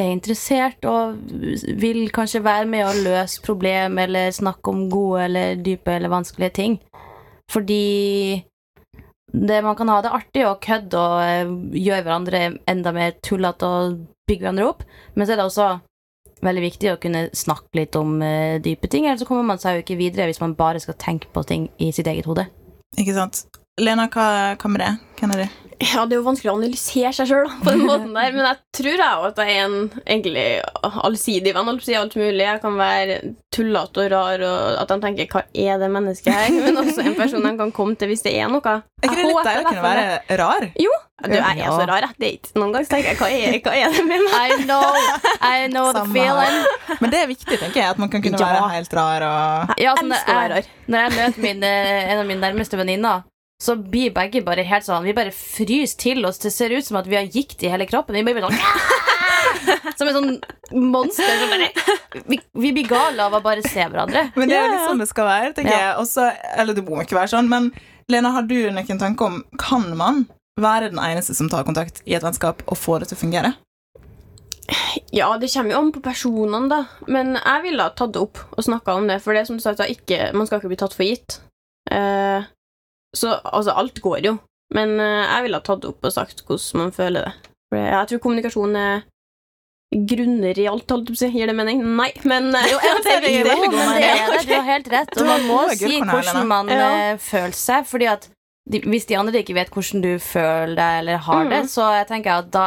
er 0.00 0.08
interessert 0.08 0.84
og 0.88 1.18
vil 1.80 2.06
kanskje 2.12 2.42
være 2.44 2.68
med 2.68 2.84
å 2.84 2.92
løse 3.04 3.42
problem 3.44 3.98
eller 4.00 4.32
snakke 4.32 4.72
om 4.72 4.86
gode 4.92 5.26
eller 5.26 5.60
dype 5.64 5.96
eller 5.96 6.12
vanskelige 6.12 6.56
ting. 6.56 6.78
Fordi 7.50 8.42
det, 9.32 9.62
man 9.64 9.76
kan 9.76 9.88
ha 9.88 10.00
det 10.04 10.12
artig 10.12 10.44
og 10.46 10.60
kødde 10.64 10.98
og 11.00 11.16
eh, 11.24 11.54
gjøre 11.80 12.04
hverandre 12.04 12.42
enda 12.68 12.92
mer 12.92 13.16
tullete 13.24 13.66
og 13.68 14.02
bygge 14.28 14.44
hverandre 14.44 14.68
opp, 14.68 14.84
men 15.16 15.26
så 15.26 15.34
er 15.34 15.40
det 15.40 15.48
også 15.48 15.70
veldig 16.42 16.64
viktig 16.64 16.90
å 16.92 16.98
kunne 17.00 17.26
snakke 17.36 17.78
litt 17.78 17.96
om 17.98 18.16
uh, 18.18 18.58
dype 18.62 18.90
ting, 18.90 19.06
ellers 19.06 19.22
så 19.22 19.28
kommer 19.28 19.46
man 19.46 19.60
seg 19.62 19.78
jo 19.78 19.84
ikke 19.84 19.98
videre 20.00 20.26
hvis 20.28 20.42
man 20.42 20.56
bare 20.58 20.82
skal 20.82 20.98
tenke 20.98 21.30
på 21.32 21.44
ting 21.46 21.68
i 21.78 21.92
sitt 21.94 22.10
eget 22.10 22.26
hode. 22.26 22.48
Ikke 22.98 23.14
sant? 23.16 23.44
Lena, 23.80 24.08
hva, 24.12 24.26
hva 24.58 24.70
med 24.72 24.82
det? 24.82 24.92
Hvem 25.20 25.36
er 25.36 25.44
du? 25.44 25.61
Ja, 25.82 26.04
det 26.06 26.14
er 26.14 26.20
jo 26.20 26.26
vanskelig 26.28 26.50
å 26.52 26.56
analysere 26.60 27.10
seg 27.16 27.26
sjøl 27.30 27.48
på 27.64 27.72
den 27.74 27.84
måten 27.90 28.12
der, 28.14 28.34
men 28.36 28.46
jeg 28.46 28.58
tror 28.78 29.00
jeg 29.02 29.28
at 29.32 29.40
jeg 29.42 29.56
er 29.56 29.64
en 29.66 29.78
egentlig 30.06 30.44
allsidig 31.02 31.54
venn. 31.56 31.80
si, 31.82 31.94
Alt 31.98 32.14
mulig. 32.16 32.42
Jeg 32.44 32.60
kan 32.62 32.76
være 32.78 33.16
tullete 33.52 34.04
og 34.06 34.10
rar, 34.12 34.44
og 34.46 34.80
at 34.82 34.88
de 34.92 34.98
tenker 35.02 35.26
'hva 35.32 35.42
er 35.54 35.78
det 35.82 35.90
mennesket 35.90 36.32
her?' 36.32 36.50
Men 36.62 36.78
også 36.84 37.02
en 37.04 37.14
person 37.18 37.42
de 37.42 37.56
kan 37.58 37.72
komme 37.72 37.96
til 37.98 38.08
hvis 38.12 38.22
det 38.22 38.34
er 38.38 38.48
noe. 38.48 38.62
Er 39.02 39.08
ikke 39.08 39.16
det 39.18 39.26
litt 39.26 39.48
deilig 39.48 39.64
å 39.64 39.68
kunne 39.72 39.82
være 39.82 40.38
rar? 40.38 40.68
Jo, 40.78 40.92
du, 41.22 41.34
jeg 41.34 41.58
er 41.58 41.70
så 41.70 41.86
rar. 41.90 42.06
Jeg 42.06 42.18
date. 42.22 42.52
Noen 42.54 42.72
ganger 42.72 42.88
tenker 42.92 43.08
jeg 43.10 43.18
'hva 43.18 43.28
er, 43.30 43.58
hva 43.66 43.74
er 43.74 43.92
det 43.96 44.04
med 44.06 44.20
meg?' 44.28 44.32
I 44.42 44.62
know, 44.64 44.86
I 45.42 45.66
know 45.68 45.92
the 45.92 46.04
feeling. 46.14 46.56
Men 47.00 47.10
det 47.10 47.18
er 47.22 47.26
viktig, 47.26 47.58
tenker 47.58 47.80
jeg, 47.82 47.90
at 47.90 47.98
man 47.98 48.08
kan 48.08 48.22
kunne 48.22 48.38
Ja. 48.38 48.46
være 48.46 48.70
helt 48.78 48.94
rar 48.94 49.22
og 49.22 49.74
Ja, 49.78 49.90
altså, 49.92 50.06
når 50.06 50.54
jeg, 50.56 50.64
når 50.86 50.98
jeg 50.98 51.10
møter 51.18 51.40
min, 51.42 51.62
eh, 51.64 52.12
en 52.12 52.18
av 52.18 52.26
mine 52.26 52.40
nærmeste 52.40 52.76
venninner, 52.78 53.22
så 53.62 53.76
blir 53.78 54.10
begge 54.14 54.40
bare 54.42 54.64
helt 54.66 54.84
sånn 54.86 55.04
Vi 55.06 55.12
bare 55.14 55.30
fryser 55.34 55.98
til 56.02 56.24
oss. 56.26 56.40
Det 56.42 56.50
ser 56.50 56.74
ut 56.74 56.86
som 56.86 56.98
at 56.98 57.06
vi 57.06 57.14
har 57.18 57.28
gikt 57.30 57.62
i 57.62 57.70
hele 57.70 57.86
kroppen. 57.86 58.16
Vi 58.18 58.24
blir 58.26 58.42
sånn 58.42 58.58
Som 59.98 60.08
et 60.10 60.16
sånn 60.16 60.30
monster. 60.90 61.30
Som 61.38 61.52
bare, 61.52 61.70
vi, 62.26 62.38
vi 62.64 62.72
blir 62.74 62.88
gale 62.90 63.22
av 63.28 63.36
å 63.38 63.42
bare 63.44 63.62
se 63.66 63.84
hverandre. 63.86 64.28
Men 64.34 64.50
det 64.50 64.56
er 64.58 64.64
jo 64.66 64.72
litt 64.74 64.86
sånn 64.90 65.02
det 65.04 65.08
skal 65.10 65.28
være, 65.28 65.52
tenker 65.56 65.72
Ja. 65.74 65.80
jeg. 65.86 65.96
Også, 66.02 66.28
eller 66.58 66.74
det 66.78 66.84
må 66.88 66.98
ikke 67.04 67.18
være 67.20 67.32
sånn, 67.36 67.50
men 67.52 67.70
Lena, 68.10 68.32
har 68.34 68.42
du 68.50 68.56
noen 68.74 68.98
tanke 69.00 69.24
om 69.28 69.36
Kan 69.62 69.92
man 69.96 70.24
være 70.60 70.90
den 70.92 70.98
eneste 71.00 71.36
som 71.38 71.48
tar 71.48 71.62
kontakt 71.64 72.02
i 72.04 72.16
et 72.18 72.24
vennskap, 72.26 72.64
og 72.66 72.76
få 72.76 72.98
det 73.00 73.08
til 73.12 73.16
å 73.16 73.22
fungere? 73.22 73.52
Ja, 75.12 75.30
det 75.40 75.50
kommer 75.52 75.72
jo 75.74 75.78
an 75.82 75.92
på 75.94 76.00
personene, 76.04 76.68
da. 76.70 76.80
Men 77.10 77.34
jeg 77.38 77.62
ville 77.66 77.84
ha 77.86 77.92
tatt 77.96 78.12
det 78.14 78.20
opp 78.22 78.38
og 78.56 78.64
snakka 78.64 78.94
om 78.98 79.08
det. 79.10 79.18
For 79.24 79.34
det 79.34 79.42
er 79.42 79.48
som 79.48 79.58
du 79.58 79.64
sa, 79.64 79.72
ikke, 79.74 80.30
man 80.36 80.48
skal 80.48 80.60
ikke 80.60 80.70
bli 80.72 80.78
tatt 80.80 80.94
for 80.96 81.04
gitt. 81.08 81.38
Eh, 81.90 82.44
så 83.16 83.36
altså, 83.44 83.74
alt 83.76 84.00
går 84.02 84.24
jo. 84.24 84.34
Men 84.74 84.94
uh, 85.00 85.26
jeg 85.28 85.42
ville 85.44 85.58
ha 85.60 85.64
tatt 85.66 85.84
opp 85.84 86.04
og 86.08 86.12
sagt 86.14 86.44
hvordan 86.48 86.80
man 86.80 86.92
føler 86.96 87.26
det. 87.28 87.32
For 87.72 87.78
jeg 87.82 88.08
tror 88.08 88.22
kommunikasjon 88.24 88.76
er 88.80 89.02
grunner 89.92 90.56
i 90.56 90.64
alt, 90.70 90.88
holdt 90.88 91.10
jeg 91.10 91.12
på 91.12 91.18
å 91.18 91.20
si. 91.20 91.30
Gir 91.36 91.50
det 91.50 91.56
mening? 91.58 91.82
Nei, 91.98 92.10
men 92.28 92.46
eh, 92.56 92.68
Jo, 92.72 92.78
jeg 92.80 93.02
det 93.04 93.12
er 93.12 93.24
det 93.26 93.32
Jo, 93.58 93.72
men 93.72 93.90
det 93.98 94.06
er 94.08 94.30
det. 94.32 94.44
Du 94.48 94.54
har 94.54 94.68
helt 94.70 94.88
rett. 94.94 95.18
Og 95.20 95.26
man 95.28 95.44
må 95.50 95.58
si 95.82 95.98
hvordan 96.00 96.46
man 96.48 96.70
Ja. 96.72 96.86
eh, 97.12 97.18
føler 97.20 97.52
seg. 97.56 97.84
Fordi 97.90 98.08
at 98.14 98.28
de, 98.72 98.78
hvis 98.86 99.04
de 99.10 99.16
andre 99.18 99.42
ikke 99.42 99.56
vet 99.58 99.72
hvordan 99.74 100.04
du 100.04 100.12
føler 100.22 100.72
deg 100.78 100.98
eller 101.02 101.20
har 101.26 101.44
det, 101.50 101.60
Mhm. 101.64 101.68
så 101.74 101.88
jeg 101.98 102.06
tenker 102.08 102.38
at 102.38 102.50
da, 102.54 102.66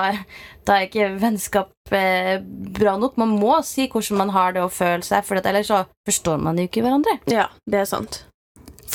da 0.68 0.76
er 0.78 0.86
ikke 0.90 1.08
vennskap 1.22 1.72
eh, 1.96 2.38
bra 2.78 2.98
nok. 3.02 3.18
Man 3.18 3.34
må 3.40 3.58
si 3.66 3.88
hvordan 3.90 4.18
man 4.22 4.34
har 4.36 4.54
det 4.54 4.62
og 4.62 4.74
føler 4.76 5.02
seg, 5.08 5.24
for 5.26 5.40
ellers 5.42 5.72
så 5.72 5.86
forstår 6.06 6.38
man 6.46 6.60
jo 6.62 6.68
ikke 6.70 6.84
hverandre. 6.86 7.18
Ja, 7.32 7.48
det 7.66 7.80
er 7.86 7.90
sant. 7.90 8.26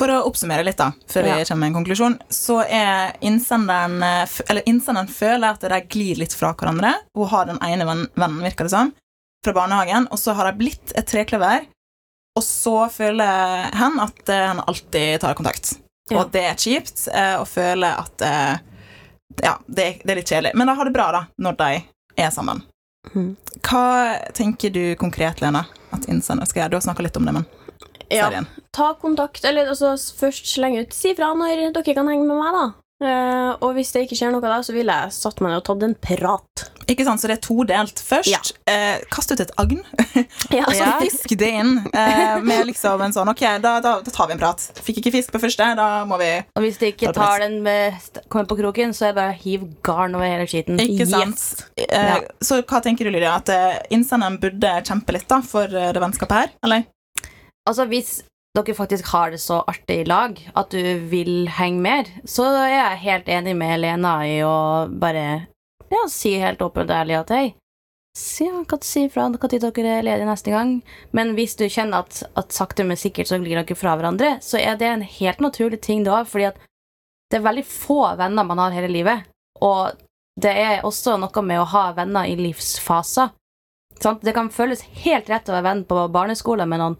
For 0.01 0.09
å 0.09 0.23
oppsummere 0.25 0.65
litt, 0.65 0.79
da, 0.81 0.93
før 1.13 1.27
vi 1.27 1.33
Ja. 1.35 1.45
kommer 1.45 1.61
med 1.67 1.69
en 1.71 1.75
konklusjon, 1.77 2.15
så 2.33 2.63
er 2.65 3.13
innsenderen 3.21 3.99
eh, 4.07 4.29
Eller 4.49 4.63
innsenderen 4.71 5.11
føler 5.13 5.51
at 5.53 5.61
de 5.61 5.81
glir 5.93 6.17
litt 6.23 6.33
fra 6.35 6.55
hverandre. 6.57 6.95
Hun 7.19 7.29
har 7.29 7.45
den 7.51 7.59
ene 7.61 7.85
vennen, 7.85 8.41
virker 8.41 8.65
det 8.65 8.73
som, 8.73 8.95
fra 9.45 9.53
barnehagen, 9.57 10.09
og 10.11 10.19
så 10.19 10.33
har 10.39 10.49
de 10.51 10.57
blitt 10.63 10.95
et 10.97 11.07
trekløver. 11.11 11.67
Og 12.39 12.45
så 12.47 12.89
føler 12.95 13.69
hen 13.77 14.01
at 14.01 14.29
eh, 14.33 14.47
han 14.55 14.65
alltid 14.65 15.21
tar 15.21 15.37
kontakt. 15.37 15.75
Ja. 16.11 16.23
Og 16.25 16.33
det 16.33 16.47
er 16.49 16.57
kjipt, 16.59 17.05
å 17.13 17.45
føle 17.47 17.93
at 18.01 18.23
eh, 18.27 18.57
Ja, 19.45 19.59
det, 19.69 20.01
det 20.03 20.11
er 20.11 20.17
litt 20.19 20.31
kjedelig. 20.33 20.55
Men 20.59 20.67
de 20.67 20.75
har 20.75 20.85
det 20.89 20.93
bra, 20.97 21.11
da, 21.15 21.21
når 21.39 21.57
de 21.61 21.69
er 22.19 22.31
sammen. 22.35 22.65
Mhm. 23.13 23.37
Hva 23.65 23.85
tenker 24.37 24.73
du 24.75 24.95
konkret, 24.97 25.41
Lena, 25.41 25.67
at 25.95 26.09
innsender 26.11 26.49
skal 26.49 26.63
gjøre? 26.65 26.71
Du 26.73 26.77
har 26.81 26.83
snakka 26.89 27.05
litt 27.07 27.17
om 27.21 27.29
det, 27.29 27.33
men 27.37 27.47
Ja, 28.11 28.29
serien. 28.29 28.47
ta 28.73 28.93
kontakt, 29.01 29.45
eller 29.45 29.71
altså 29.73 29.95
først 29.97 30.47
sleng 30.55 30.79
ut 30.81 30.93
Si 30.93 31.15
fra 31.15 31.33
når 31.35 31.73
dere 31.73 31.95
kan 31.95 32.09
henge 32.11 32.27
med 32.27 32.37
meg, 32.37 32.53
da. 32.53 32.69
Uh, 33.01 33.55
og 33.65 33.71
hvis 33.79 33.95
det 33.95 34.03
ikke 34.05 34.17
skjer 34.19 34.29
noe 34.35 34.45
da, 34.45 34.59
så 34.61 34.75
ville 34.77 34.93
jeg 34.93 35.13
satt 35.17 35.39
meg 35.41 35.55
ned 35.55 35.63
og 35.63 35.65
tatt 35.71 35.85
en 35.87 35.95
prat. 36.05 36.65
Ikke 36.91 37.07
sant, 37.07 37.23
Så 37.23 37.31
det 37.31 37.39
er 37.39 37.41
todelt. 37.47 37.97
Først 38.05 38.29
Ja. 38.29 38.41
uh, 38.69 39.01
kast 39.09 39.33
ut 39.33 39.41
et 39.41 39.53
agn, 39.57 39.79
Ja, 40.53 40.67
og 40.67 40.75
så 40.77 40.89
fisk 41.01 41.33
det 41.41 41.49
inn. 41.49 41.79
uh, 41.95 42.43
med 42.45 42.67
liksom 42.69 43.01
en 43.01 43.15
sånn 43.17 43.31
Ok, 43.33 43.41
da, 43.63 43.79
da, 43.81 43.95
da 44.05 44.13
tar 44.13 44.29
vi 44.29 44.37
en 44.37 44.43
prat. 44.43 44.67
Fikk 44.85 45.01
ikke 45.01 45.15
fisk 45.17 45.33
på 45.33 45.41
første, 45.41 45.71
da 45.81 46.05
må 46.05 46.19
vi 46.21 46.29
Og 46.59 46.61
hvis 46.67 46.77
de 46.83 46.93
ikke 46.93 47.09
Tar 47.15 47.17
tar 47.23 47.45
den 47.47 47.63
med 47.65 47.97
kommer 48.29 48.51
på 48.53 48.59
kroken, 48.61 48.93
så 48.93 49.09
er 49.09 49.15
det 49.15 49.21
bare 49.23 49.33
å 49.33 49.41
hive 49.47 49.71
garn 49.87 50.15
over 50.21 50.29
hele 50.29 50.45
skiten. 50.51 50.77
Ikke 50.85 51.09
sant? 51.09 51.41
Yes. 51.41 51.89
Eh, 51.89 52.07
Ja. 52.11 52.21
Så 52.45 52.61
hva 52.61 52.83
tenker 52.85 53.09
du, 53.09 53.15
Lydia? 53.17 53.33
At 53.41 53.49
innsenderen 53.89 54.37
burde 54.43 54.77
kjempe 54.85 55.17
litt 55.17 55.29
da 55.31 55.41
for 55.41 55.73
det 55.73 55.97
vennskapet 55.97 56.37
her? 56.37 56.53
Eller? 56.69 56.85
Altså, 57.71 57.87
hvis 57.87 58.21
dere 58.57 58.75
faktisk 58.75 59.13
har 59.13 59.31
det 59.31 59.39
så 59.39 59.61
artig 59.71 60.01
i 60.03 60.09
lag 60.09 60.39
at 60.59 60.75
du 60.75 61.07
vil 61.11 61.47
henge 61.55 61.83
mer, 61.85 62.09
så 62.27 62.49
er 62.59 62.73
jeg 62.73 63.03
helt 63.05 63.31
enig 63.31 63.55
med 63.59 63.79
Lena 63.85 64.15
i 64.27 64.41
å 64.43 64.89
bare 64.91 65.25
ja, 65.91 66.05
si 66.11 66.35
helt 66.39 66.63
åpent 66.63 66.91
og 66.91 66.97
ærlig 66.97 67.19
at 67.21 67.31
hei, 67.35 67.45
si, 68.19 68.49
kan 68.69 68.83
si 68.83 69.05
fra 69.11 69.29
når 69.31 69.55
dere 69.55 69.95
er 70.01 70.07
ledige 70.07 70.29
neste 70.29 70.55
gang. 70.55 70.77
Men 71.15 71.35
hvis 71.39 71.57
du 71.59 71.69
kjenner 71.69 72.05
at, 72.05 72.23
at 72.39 72.55
sakte, 72.55 72.87
men 72.87 72.99
sikkert 72.99 73.31
så 73.31 73.39
glir 73.39 73.61
dere 73.61 73.79
fra 73.79 73.95
hverandre, 73.99 74.37
så 74.43 74.59
er 74.59 74.79
det 74.79 74.91
en 74.91 75.07
helt 75.07 75.41
naturlig 75.41 75.81
ting 75.87 76.05
da, 76.07 76.23
fordi 76.27 76.51
at 76.51 76.61
det 77.31 77.39
er 77.39 77.47
veldig 77.47 77.67
få 77.67 78.03
venner 78.19 78.47
man 78.47 78.59
har 78.59 78.75
hele 78.75 78.91
livet, 78.91 79.29
og 79.63 79.95
det 80.41 80.51
er 80.51 80.87
også 80.87 81.19
noe 81.21 81.43
med 81.47 81.61
å 81.61 81.69
ha 81.71 81.91
venner 81.95 82.27
i 82.27 82.35
livsfaser. 82.39 83.31
Sant? 84.01 84.23
Det 84.25 84.33
kan 84.35 84.49
føles 84.51 84.83
helt 85.05 85.29
rett 85.29 85.49
å 85.51 85.55
være 85.55 85.67
venn 85.67 85.83
på 85.87 86.07
barneskolen 86.11 86.71
med 86.71 86.81
noen, 86.81 86.97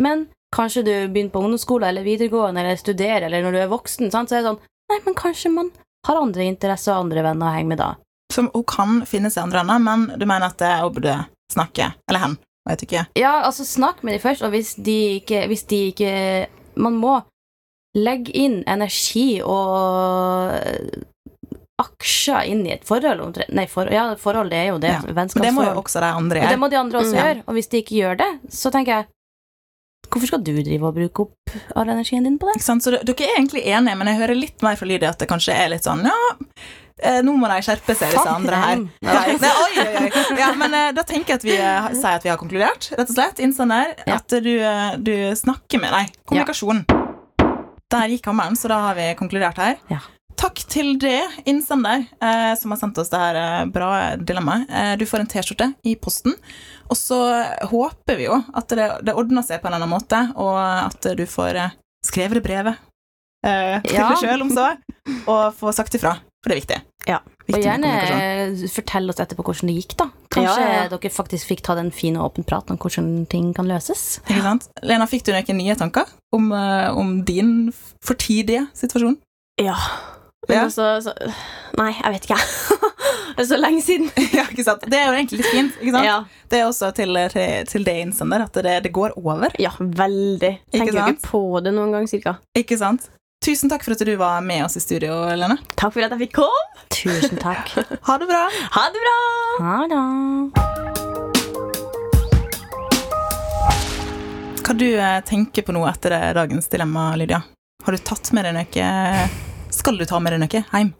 men 0.00 0.26
kanskje 0.54 0.84
du 0.84 0.92
begynner 1.08 1.30
på 1.34 1.40
ungdomsskole 1.42 1.88
eller 1.88 2.02
videregående 2.06 2.60
eller 2.62 2.76
studerer, 2.76 3.26
eller 3.26 3.42
når 3.42 3.52
du 3.52 3.58
er 3.58 3.68
voksen, 3.72 4.10
sant? 4.10 4.28
så 4.30 4.36
er 4.38 4.42
det 4.42 4.48
sånn 4.52 4.60
Nei, 4.92 4.98
men 5.06 5.14
kanskje 5.16 5.50
man 5.50 5.70
har 6.06 6.18
andre 6.20 6.44
interesser 6.44 6.92
og 6.92 7.06
andre 7.06 7.22
venner 7.24 7.46
å 7.48 7.54
henge 7.54 7.68
med 7.72 7.78
da. 7.80 7.94
Som 8.32 8.50
hun 8.52 8.64
kan 8.68 8.98
finne 9.08 9.30
seg 9.32 9.42
andre 9.46 9.62
venner, 9.64 9.78
men 9.80 10.18
du 10.20 10.26
mener 10.26 10.46
at 10.52 10.60
eh, 10.60 10.82
hun 10.82 10.92
burde 10.92 11.14
snakke? 11.52 11.86
Eller 12.10 12.20
hen? 12.20 12.34
Vet 12.68 12.82
ikke. 12.84 13.06
Ja, 13.16 13.42
altså, 13.48 13.64
snakk 13.64 14.02
med 14.04 14.14
dem 14.14 14.20
først, 14.20 14.42
og 14.44 14.52
hvis 14.52 14.74
de 14.76 14.98
ikke, 15.20 15.46
hvis 15.48 15.64
de 15.68 15.80
ikke 15.92 16.12
Man 16.76 16.96
må 17.00 17.22
legge 17.96 18.32
inn 18.34 18.62
energi 18.66 19.40
og 19.44 20.52
aksjer 21.80 22.46
inn 22.52 22.62
i 22.66 22.72
et 22.74 22.84
forhold. 22.86 23.20
omtrent- 23.20 23.52
Nei, 23.54 23.66
for, 23.66 23.86
ja, 23.92 24.14
forhold 24.18 24.50
det 24.50 24.58
er 24.58 24.68
jo 24.72 24.78
det. 24.78 24.88
Ja, 24.92 25.00
Men 25.06 25.28
det 25.28 25.52
må 25.54 25.64
jo 25.64 25.74
også 25.80 26.00
de 26.00 26.10
andre 26.12 26.42
Og 26.44 26.48
det 26.50 26.58
må 26.58 26.68
de 26.70 26.76
andre 26.78 26.98
også 27.00 27.14
Mm. 27.14 27.20
gjøre, 27.22 27.42
og 27.46 27.54
hvis 27.54 27.68
de 27.70 27.82
ikke 27.82 27.96
gjør 28.00 28.16
det, 28.18 28.30
så 28.50 28.70
tenker 28.70 28.92
jeg 28.92 29.06
Hvorfor 30.14 30.30
skal 30.30 30.42
du 30.46 30.52
drive 30.62 30.86
og 30.86 30.94
bruke 30.94 31.24
opp 31.26 31.54
all 31.74 31.88
energien 31.90 32.22
din 32.26 32.36
på 32.38 32.46
det? 32.46 32.54
Ikke 32.60 32.66
sant? 32.68 32.84
Så 32.86 32.92
dere 32.94 33.26
er 33.26 33.34
egentlig 33.34 33.64
enige, 33.66 33.96
men 33.98 34.10
jeg 34.12 34.20
hører 34.20 34.38
litt 34.38 34.62
mer 34.62 34.78
fra 34.78 34.86
Lydia 34.86 35.10
at 35.10 35.18
det 35.18 35.26
kanskje 35.30 35.56
er 35.58 35.72
litt 35.72 35.86
sånn 35.88 36.04
Ja, 36.06 36.18
eh, 37.02 37.18
nå 37.26 37.34
må 37.40 37.50
de 37.50 37.56
skjerpe 37.66 37.96
seg, 37.98 38.14
disse 38.14 38.30
andre 38.30 38.60
her. 38.62 38.84
Nei, 39.02 39.34
nei, 39.42 39.52
oi, 39.64 39.72
oi, 39.82 40.04
oi. 40.04 40.38
Ja, 40.38 40.52
men 40.60 40.76
eh, 40.78 40.92
da 40.94 41.02
tenker 41.08 41.34
jeg 41.34 41.42
at 41.42 41.46
vi 41.48 41.56
eh, 41.58 41.90
sier 41.98 42.14
at 42.20 42.26
vi 42.26 42.30
har 42.30 42.38
konkludert, 42.38 42.92
rett 42.94 43.10
og 43.10 43.16
slett. 43.16 43.42
Innsender. 43.42 43.90
Ja. 44.06 44.20
At 44.22 44.38
du, 44.46 44.52
du 45.02 45.14
snakker 45.42 45.82
med 45.82 45.96
dem. 45.98 46.14
kommunikasjon. 46.30 46.84
Der 47.94 48.10
gikk 48.14 48.30
hammeren, 48.30 48.54
så 48.58 48.70
da 48.70 48.78
har 48.88 48.94
vi 48.98 49.10
konkludert 49.18 49.58
her. 49.60 49.76
Ja. 49.90 50.00
Takk 50.40 50.64
til 50.68 50.94
det, 51.00 51.20
innsender, 51.48 52.04
eh, 52.20 52.54
som 52.58 52.72
har 52.74 52.80
sendt 52.80 52.98
oss 53.00 53.10
det 53.12 53.20
her 53.20 53.38
eh, 53.38 53.66
bra 53.72 53.90
dilemmaet. 54.18 54.66
Eh, 54.68 54.94
du 55.00 55.04
får 55.08 55.22
en 55.24 55.30
T-skjorte 55.30 55.68
i 55.86 55.94
posten. 55.96 56.34
Og 56.90 56.98
så 56.98 57.18
håper 57.70 58.18
vi 58.18 58.26
jo 58.26 58.40
at 58.54 58.68
det, 58.76 58.88
det 59.06 59.14
ordner 59.16 59.46
seg 59.46 59.62
på 59.62 59.70
en 59.70 59.78
annen 59.78 59.88
måte, 59.92 60.18
og 60.36 60.58
at 60.58 61.06
du 61.16 61.24
får 61.30 61.60
eh, 61.62 61.76
skrevet 62.04 62.40
det 62.40 62.44
brevet 62.44 62.74
eh, 63.46 63.78
til 63.86 63.96
Ja. 63.96 64.10
deg 64.10 64.20
sjøl, 64.24 64.42
om 64.44 64.50
så, 64.52 64.66
og 65.24 65.54
få 65.56 65.72
sagt 65.76 65.96
ifra. 65.96 66.16
For 66.44 66.52
det 66.52 66.56
er 66.58 66.60
viktig. 66.60 66.80
Ja. 67.08 67.18
Viktig 67.46 67.56
Og 67.56 67.64
gjerne 67.64 67.92
eh, 68.04 68.64
fortell 68.72 69.08
oss 69.12 69.20
etterpå 69.22 69.44
hvordan 69.46 69.70
det 69.70 69.76
gikk, 69.78 69.94
da. 70.02 70.08
Kanskje 70.34 70.64
Ja, 70.66 70.82
dere 70.92 71.12
faktisk 71.14 71.48
fikk 71.48 71.62
ta 71.64 71.76
den 71.78 71.88
fine 71.94 72.20
og 72.20 72.32
åpen 72.34 72.44
praten 72.48 72.74
om 72.74 72.80
hvordan 72.82 73.12
ting 73.32 73.52
kan 73.56 73.68
løses. 73.70 74.18
Ikke 74.26 74.42
sant? 74.44 74.66
Lena, 74.84 75.06
fikk 75.08 75.24
du 75.24 75.32
noen 75.32 75.56
nye 75.62 75.76
tanker 75.80 76.10
om, 76.36 76.50
eh, 76.52 76.90
om 76.92 77.14
din 77.24 77.70
for 78.04 78.18
tidige 78.20 78.66
situasjon? 78.76 79.16
Ja. 79.62 79.76
Men 80.48 80.56
Ja. 80.58 80.64
også 80.68 80.86
så, 81.06 81.12
Nei, 81.78 81.90
jeg 81.96 82.12
vet 82.14 82.24
ikke, 82.28 82.36
det 83.36 83.42
er 83.42 83.48
så 83.48 83.56
lenge 83.58 83.80
siden. 83.82 84.10
ja, 84.38 84.44
ikke 84.50 84.64
sant? 84.66 84.84
Det 84.86 84.98
er 84.98 85.08
jo 85.08 85.14
egentlig 85.16 85.40
litt 85.40 85.50
fint. 85.50 85.72
ikke 85.80 85.94
sant? 85.96 86.06
Ja, 86.06 86.18
Det 86.52 86.60
er 86.60 86.66
også 86.68 86.90
til, 86.94 87.16
til, 87.32 87.64
til 87.70 87.84
det 87.88 87.94
innsender 88.04 88.44
at 88.46 88.54
det, 88.62 88.76
det 88.84 88.92
går 88.94 89.16
over. 89.18 89.48
ja 89.58 89.72
veldig. 89.80 90.52
Ikke 90.70 90.78
Tenker 90.84 90.98
jo 91.00 91.06
ikke 91.16 91.28
på 91.32 91.42
det 91.64 91.72
noen 91.74 91.92
gang, 91.96 92.06
cirka. 92.10 92.36
Ikke 92.56 92.78
sant? 92.78 93.08
Tusen 93.44 93.68
takk 93.68 93.82
for 93.84 93.92
at 93.92 94.00
du 94.06 94.14
var 94.16 94.38
med 94.40 94.62
oss 94.64 94.76
i 94.78 94.80
studio, 94.80 95.12
Lene. 95.36 95.58
Takk 95.76 95.92
for 95.92 96.00
at 96.06 96.14
jeg 96.14 96.22
fikk 96.28 96.38
komme. 96.38 96.86
Tusen 96.94 97.36
takk. 97.42 97.74
Ha 98.08 98.16
det 98.22 98.28
bra. 98.30 98.44
Ha 98.78 98.84
det 98.94 99.02
bra! 99.04 99.18
Ha 99.64 99.76
det. 99.90 100.04
Hva 104.64 104.72
du 104.80 104.86
eh, 104.96 105.18
tenker 105.28 105.66
på 105.66 105.74
nå 105.76 105.82
etter 105.90 106.14
dagens 106.38 106.70
dilemma, 106.72 107.10
Lydia? 107.20 107.42
Har 107.84 107.92
du 107.92 108.00
tatt 108.00 108.30
med 108.32 108.46
deg 108.48 108.56
noe 108.56 109.52
Skal 109.84 109.98
du 110.00 110.06
ta 110.08 110.16
med 110.22 110.32
deg 110.32 110.40
noe 110.40 110.60
hjem? 110.64 110.92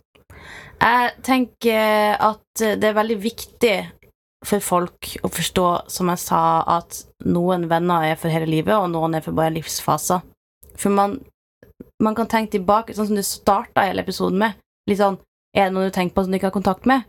Jeg 0.85 1.13
tenker 1.25 2.17
at 2.21 2.61
det 2.61 2.85
er 2.91 2.97
veldig 2.99 3.17
viktig 3.23 3.77
for 4.45 4.61
folk 4.61 5.09
å 5.25 5.31
forstå, 5.33 5.69
som 5.89 6.11
jeg 6.13 6.21
sa, 6.21 6.41
at 6.69 6.99
noen 7.25 7.65
venner 7.71 8.05
er 8.11 8.19
for 8.21 8.29
hele 8.29 8.45
livet, 8.51 8.75
og 8.77 8.91
noen 8.93 9.17
er 9.17 9.25
for 9.25 9.33
bare 9.33 9.55
livsfaser. 9.55 10.21
For 10.77 10.93
man, 10.93 11.17
man 12.05 12.19
kan 12.19 12.29
tenke 12.29 12.59
tilbake, 12.59 12.93
sånn 12.93 13.09
som 13.09 13.17
du 13.17 13.25
starta 13.25 13.87
hele 13.89 14.05
episoden 14.05 14.37
med. 14.43 14.61
Litt 14.91 15.01
sånn 15.01 15.17
Er 15.55 15.69
det 15.71 15.77
noen 15.77 15.87
du 15.89 15.95
tenker 15.95 16.17
på 16.17 16.25
som 16.27 16.33
du 16.33 16.37
ikke 16.37 16.49
har 16.51 16.57
kontakt 16.59 16.85
med? 16.91 17.05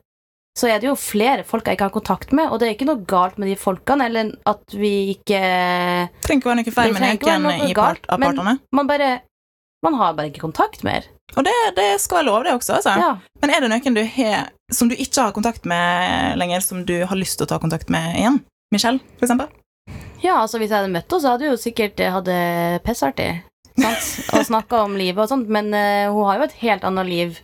Så 0.56 0.70
er 0.70 0.78
det 0.80 0.86
jo 0.88 0.96
flere 0.96 1.44
folk 1.44 1.66
jeg 1.68 1.76
ikke 1.76 1.88
har 1.90 1.96
kontakt 1.98 2.32
med, 2.32 2.48
og 2.48 2.60
det 2.62 2.68
er 2.70 2.76
ikke 2.78 2.88
noe 2.88 3.02
galt 3.10 3.40
med 3.42 3.50
de 3.50 3.56
folkene, 3.60 4.06
eller 4.06 4.30
at 4.48 4.76
vi 4.78 4.92
ikke 5.18 5.42
Trenger 6.24 6.40
ikke 6.40 6.54
være 6.54 6.62
noe 6.62 6.76
feil 6.78 6.94
med 6.94 7.42
noen 7.50 7.66
i 7.68 7.74
part, 7.76 8.06
av 8.08 8.22
men- 8.22 8.60
Man 8.72 8.88
bare 8.88 9.10
Man 9.86 9.98
har 10.00 10.16
bare 10.18 10.32
ikke 10.32 10.44
kontakt 10.44 10.84
mer. 10.88 11.08
Og 11.36 11.46
det, 11.46 11.54
det 11.78 11.88
skal 12.02 12.22
være 12.22 12.30
lov, 12.30 12.44
det 12.46 12.56
også. 12.56 12.80
Altså. 12.80 12.96
Ja. 13.02 13.14
Men 13.42 13.54
er 13.54 13.64
det 13.64 13.72
noen 13.72 13.98
du 13.98 14.04
har 14.18 14.52
som 14.74 14.90
du 14.90 14.96
ikke 14.98 15.28
har 15.28 15.36
kontakt 15.36 15.68
med 15.70 16.40
lenger, 16.42 16.64
som 16.66 16.86
du 16.88 16.96
har 17.06 17.20
lyst 17.20 17.38
til 17.38 17.46
å 17.46 17.52
ta 17.54 17.62
kontakt 17.62 17.92
med 17.94 18.18
igjen? 18.18 18.42
Michelle, 18.74 19.02
for 19.20 19.28
eksempel? 19.28 19.52
Ja, 20.24 20.40
altså 20.42 20.58
hvis 20.58 20.72
jeg 20.72 20.80
hadde 20.80 20.94
møtt 20.94 21.06
henne, 21.06 21.22
så 21.22 21.36
hadde 21.36 21.52
hun 21.52 21.62
sikkert 21.62 22.02
eh, 22.02 22.14
hatt 22.14 22.26
det 22.26 22.82
pissartig. 22.86 23.30
Og 24.34 24.46
snakka 24.48 24.86
om 24.86 24.96
livet 24.98 25.20
og 25.20 25.28
sånt, 25.28 25.50
men 25.52 25.68
uh, 25.76 26.08
hun 26.08 26.30
har 26.30 26.40
jo 26.40 26.46
et 26.46 26.60
helt 26.62 26.86
annet 26.88 27.10
liv 27.10 27.42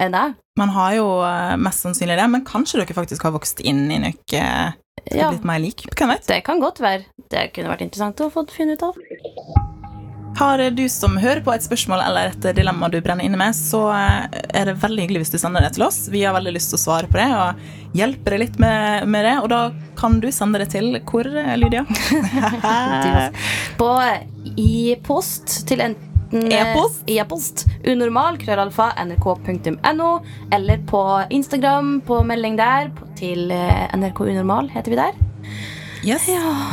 enn 0.00 0.14
deg. 0.14 0.36
Man 0.58 0.72
har 0.74 0.94
jo 0.96 1.06
eh, 1.24 1.56
mest 1.60 1.84
sannsynlig 1.84 2.18
det, 2.18 2.26
men 2.32 2.44
kanskje 2.48 2.80
dere 2.80 2.96
faktisk 2.96 3.24
har 3.26 3.34
vokst 3.36 3.62
inn 3.64 3.86
i 3.92 4.00
noe 4.02 4.12
eh, 4.36 4.76
Ja, 5.16 5.30
blitt 5.30 5.46
mer 5.48 5.60
lik? 5.62 5.86
Vet? 5.88 6.28
det 6.28 6.42
kan 6.46 6.60
godt 6.60 6.82
være. 6.84 7.06
Det 7.32 7.50
kunne 7.54 7.72
vært 7.72 7.84
interessant 7.86 8.20
å 8.24 8.30
få 8.32 8.46
finne 8.52 8.76
ut 8.76 8.86
av. 8.90 8.96
Har 10.36 10.70
du 10.70 10.88
som 10.88 11.16
hører 11.18 11.42
på 11.44 11.52
et 11.52 11.64
spørsmål 11.64 12.00
eller 12.04 12.30
et 12.30 12.46
dilemma 12.56 12.88
du 12.88 12.98
brenner 13.04 13.26
inne 13.26 13.38
med, 13.40 13.56
så 13.56 13.82
eh, 13.92 14.40
er 14.56 14.70
det 14.70 14.78
veldig 14.80 15.04
hyggelig 15.04 15.24
hvis 15.24 15.32
du 15.34 15.38
sender 15.42 15.64
det 15.64 15.74
til 15.76 15.84
oss. 15.84 16.04
Vi 16.12 16.22
har 16.24 16.36
veldig 16.36 16.54
lyst 16.56 16.72
til 16.72 16.78
å 16.78 16.82
svare 16.84 17.10
på 17.10 17.18
det 17.20 17.26
og 17.36 17.96
hjelpe 17.98 18.32
deg 18.32 18.42
litt 18.44 18.60
med, 18.62 19.08
med 19.10 19.26
det. 19.26 19.34
Og 19.42 19.50
da 19.52 19.60
kan 19.98 20.20
du 20.22 20.30
sende 20.32 20.62
det 20.62 20.70
til 20.72 20.94
hvor, 21.10 21.28
eh, 21.28 21.56
Lydia? 21.60 21.84
På 23.80 23.90
i-post 24.56 25.58
til 25.68 25.82
enten 25.84 26.46
eh, 26.46 26.60
E-post? 26.60 27.02
E-post. 27.10 27.66
Unormal, 27.90 28.38
krøllalfa, 28.40 28.92
nrk.no, 29.02 30.12
eller 30.56 30.86
på 30.88 31.02
Instagram, 31.36 31.98
på 32.06 32.22
melding 32.28 32.56
der, 32.60 32.88
til 33.18 33.50
nrkunormal 33.50 34.00
NRK 34.00 34.24
Unormal, 34.30 34.72
heter 34.72 34.94
vi 34.94 35.02
der. 35.02 35.20
Yes. 36.06 36.30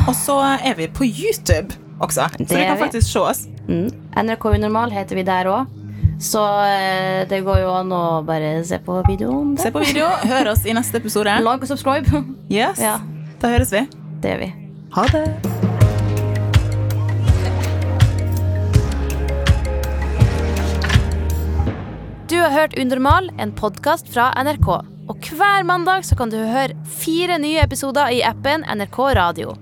Og 0.08 0.14
så 0.16 0.38
er 0.56 0.78
vi 0.78 0.88
på 0.88 1.04
YouTube 1.04 1.87
også, 2.00 2.28
så 2.30 2.38
Det 2.38 2.48
du 2.48 2.54
kan 2.54 2.76
vi. 2.76 2.82
faktisk 2.84 3.12
se 3.12 3.18
oss. 3.20 3.46
Mm. 3.68 3.90
NRK 4.16 4.44
Unormal 4.54 4.90
heter 4.94 5.16
vi 5.16 5.22
der 5.26 5.50
òg. 5.50 5.66
Så 6.20 6.40
eh, 6.66 7.28
det 7.30 7.44
går 7.46 7.60
jo 7.62 7.70
an 7.78 7.92
å 7.94 8.02
bare 8.26 8.64
se 8.66 8.78
på 8.82 8.96
videoen. 9.06 9.52
Se 9.58 9.70
på 9.70 9.78
video, 9.84 10.08
hør 10.26 10.50
oss 10.54 10.64
i 10.66 10.74
neste 10.74 10.98
episode. 10.98 11.30
Like 11.46 11.62
og 11.62 11.70
subscribe. 11.70 12.24
Yes, 12.50 12.80
ja, 12.82 12.96
da 13.40 13.52
høres 13.54 13.70
vi. 13.72 13.84
det 14.22 14.34
gjør 14.34 14.44
vi. 14.46 14.52
Ha 14.96 15.06
det. 15.14 15.24
Du 22.28 22.36
har 22.40 22.50
hørt 22.52 22.74
Unormal, 22.78 23.30
en 23.40 23.52
podkast 23.56 24.10
fra 24.12 24.28
NRK. 24.44 24.68
Og 25.08 25.28
hver 25.32 25.64
mandag 25.64 26.04
så 26.04 26.16
kan 26.18 26.28
du 26.32 26.36
høre 26.36 26.76
fire 26.84 27.38
nye 27.40 27.62
episoder 27.64 28.10
i 28.12 28.20
appen 28.26 28.66
NRK 28.68 28.98
Radio. 29.16 29.54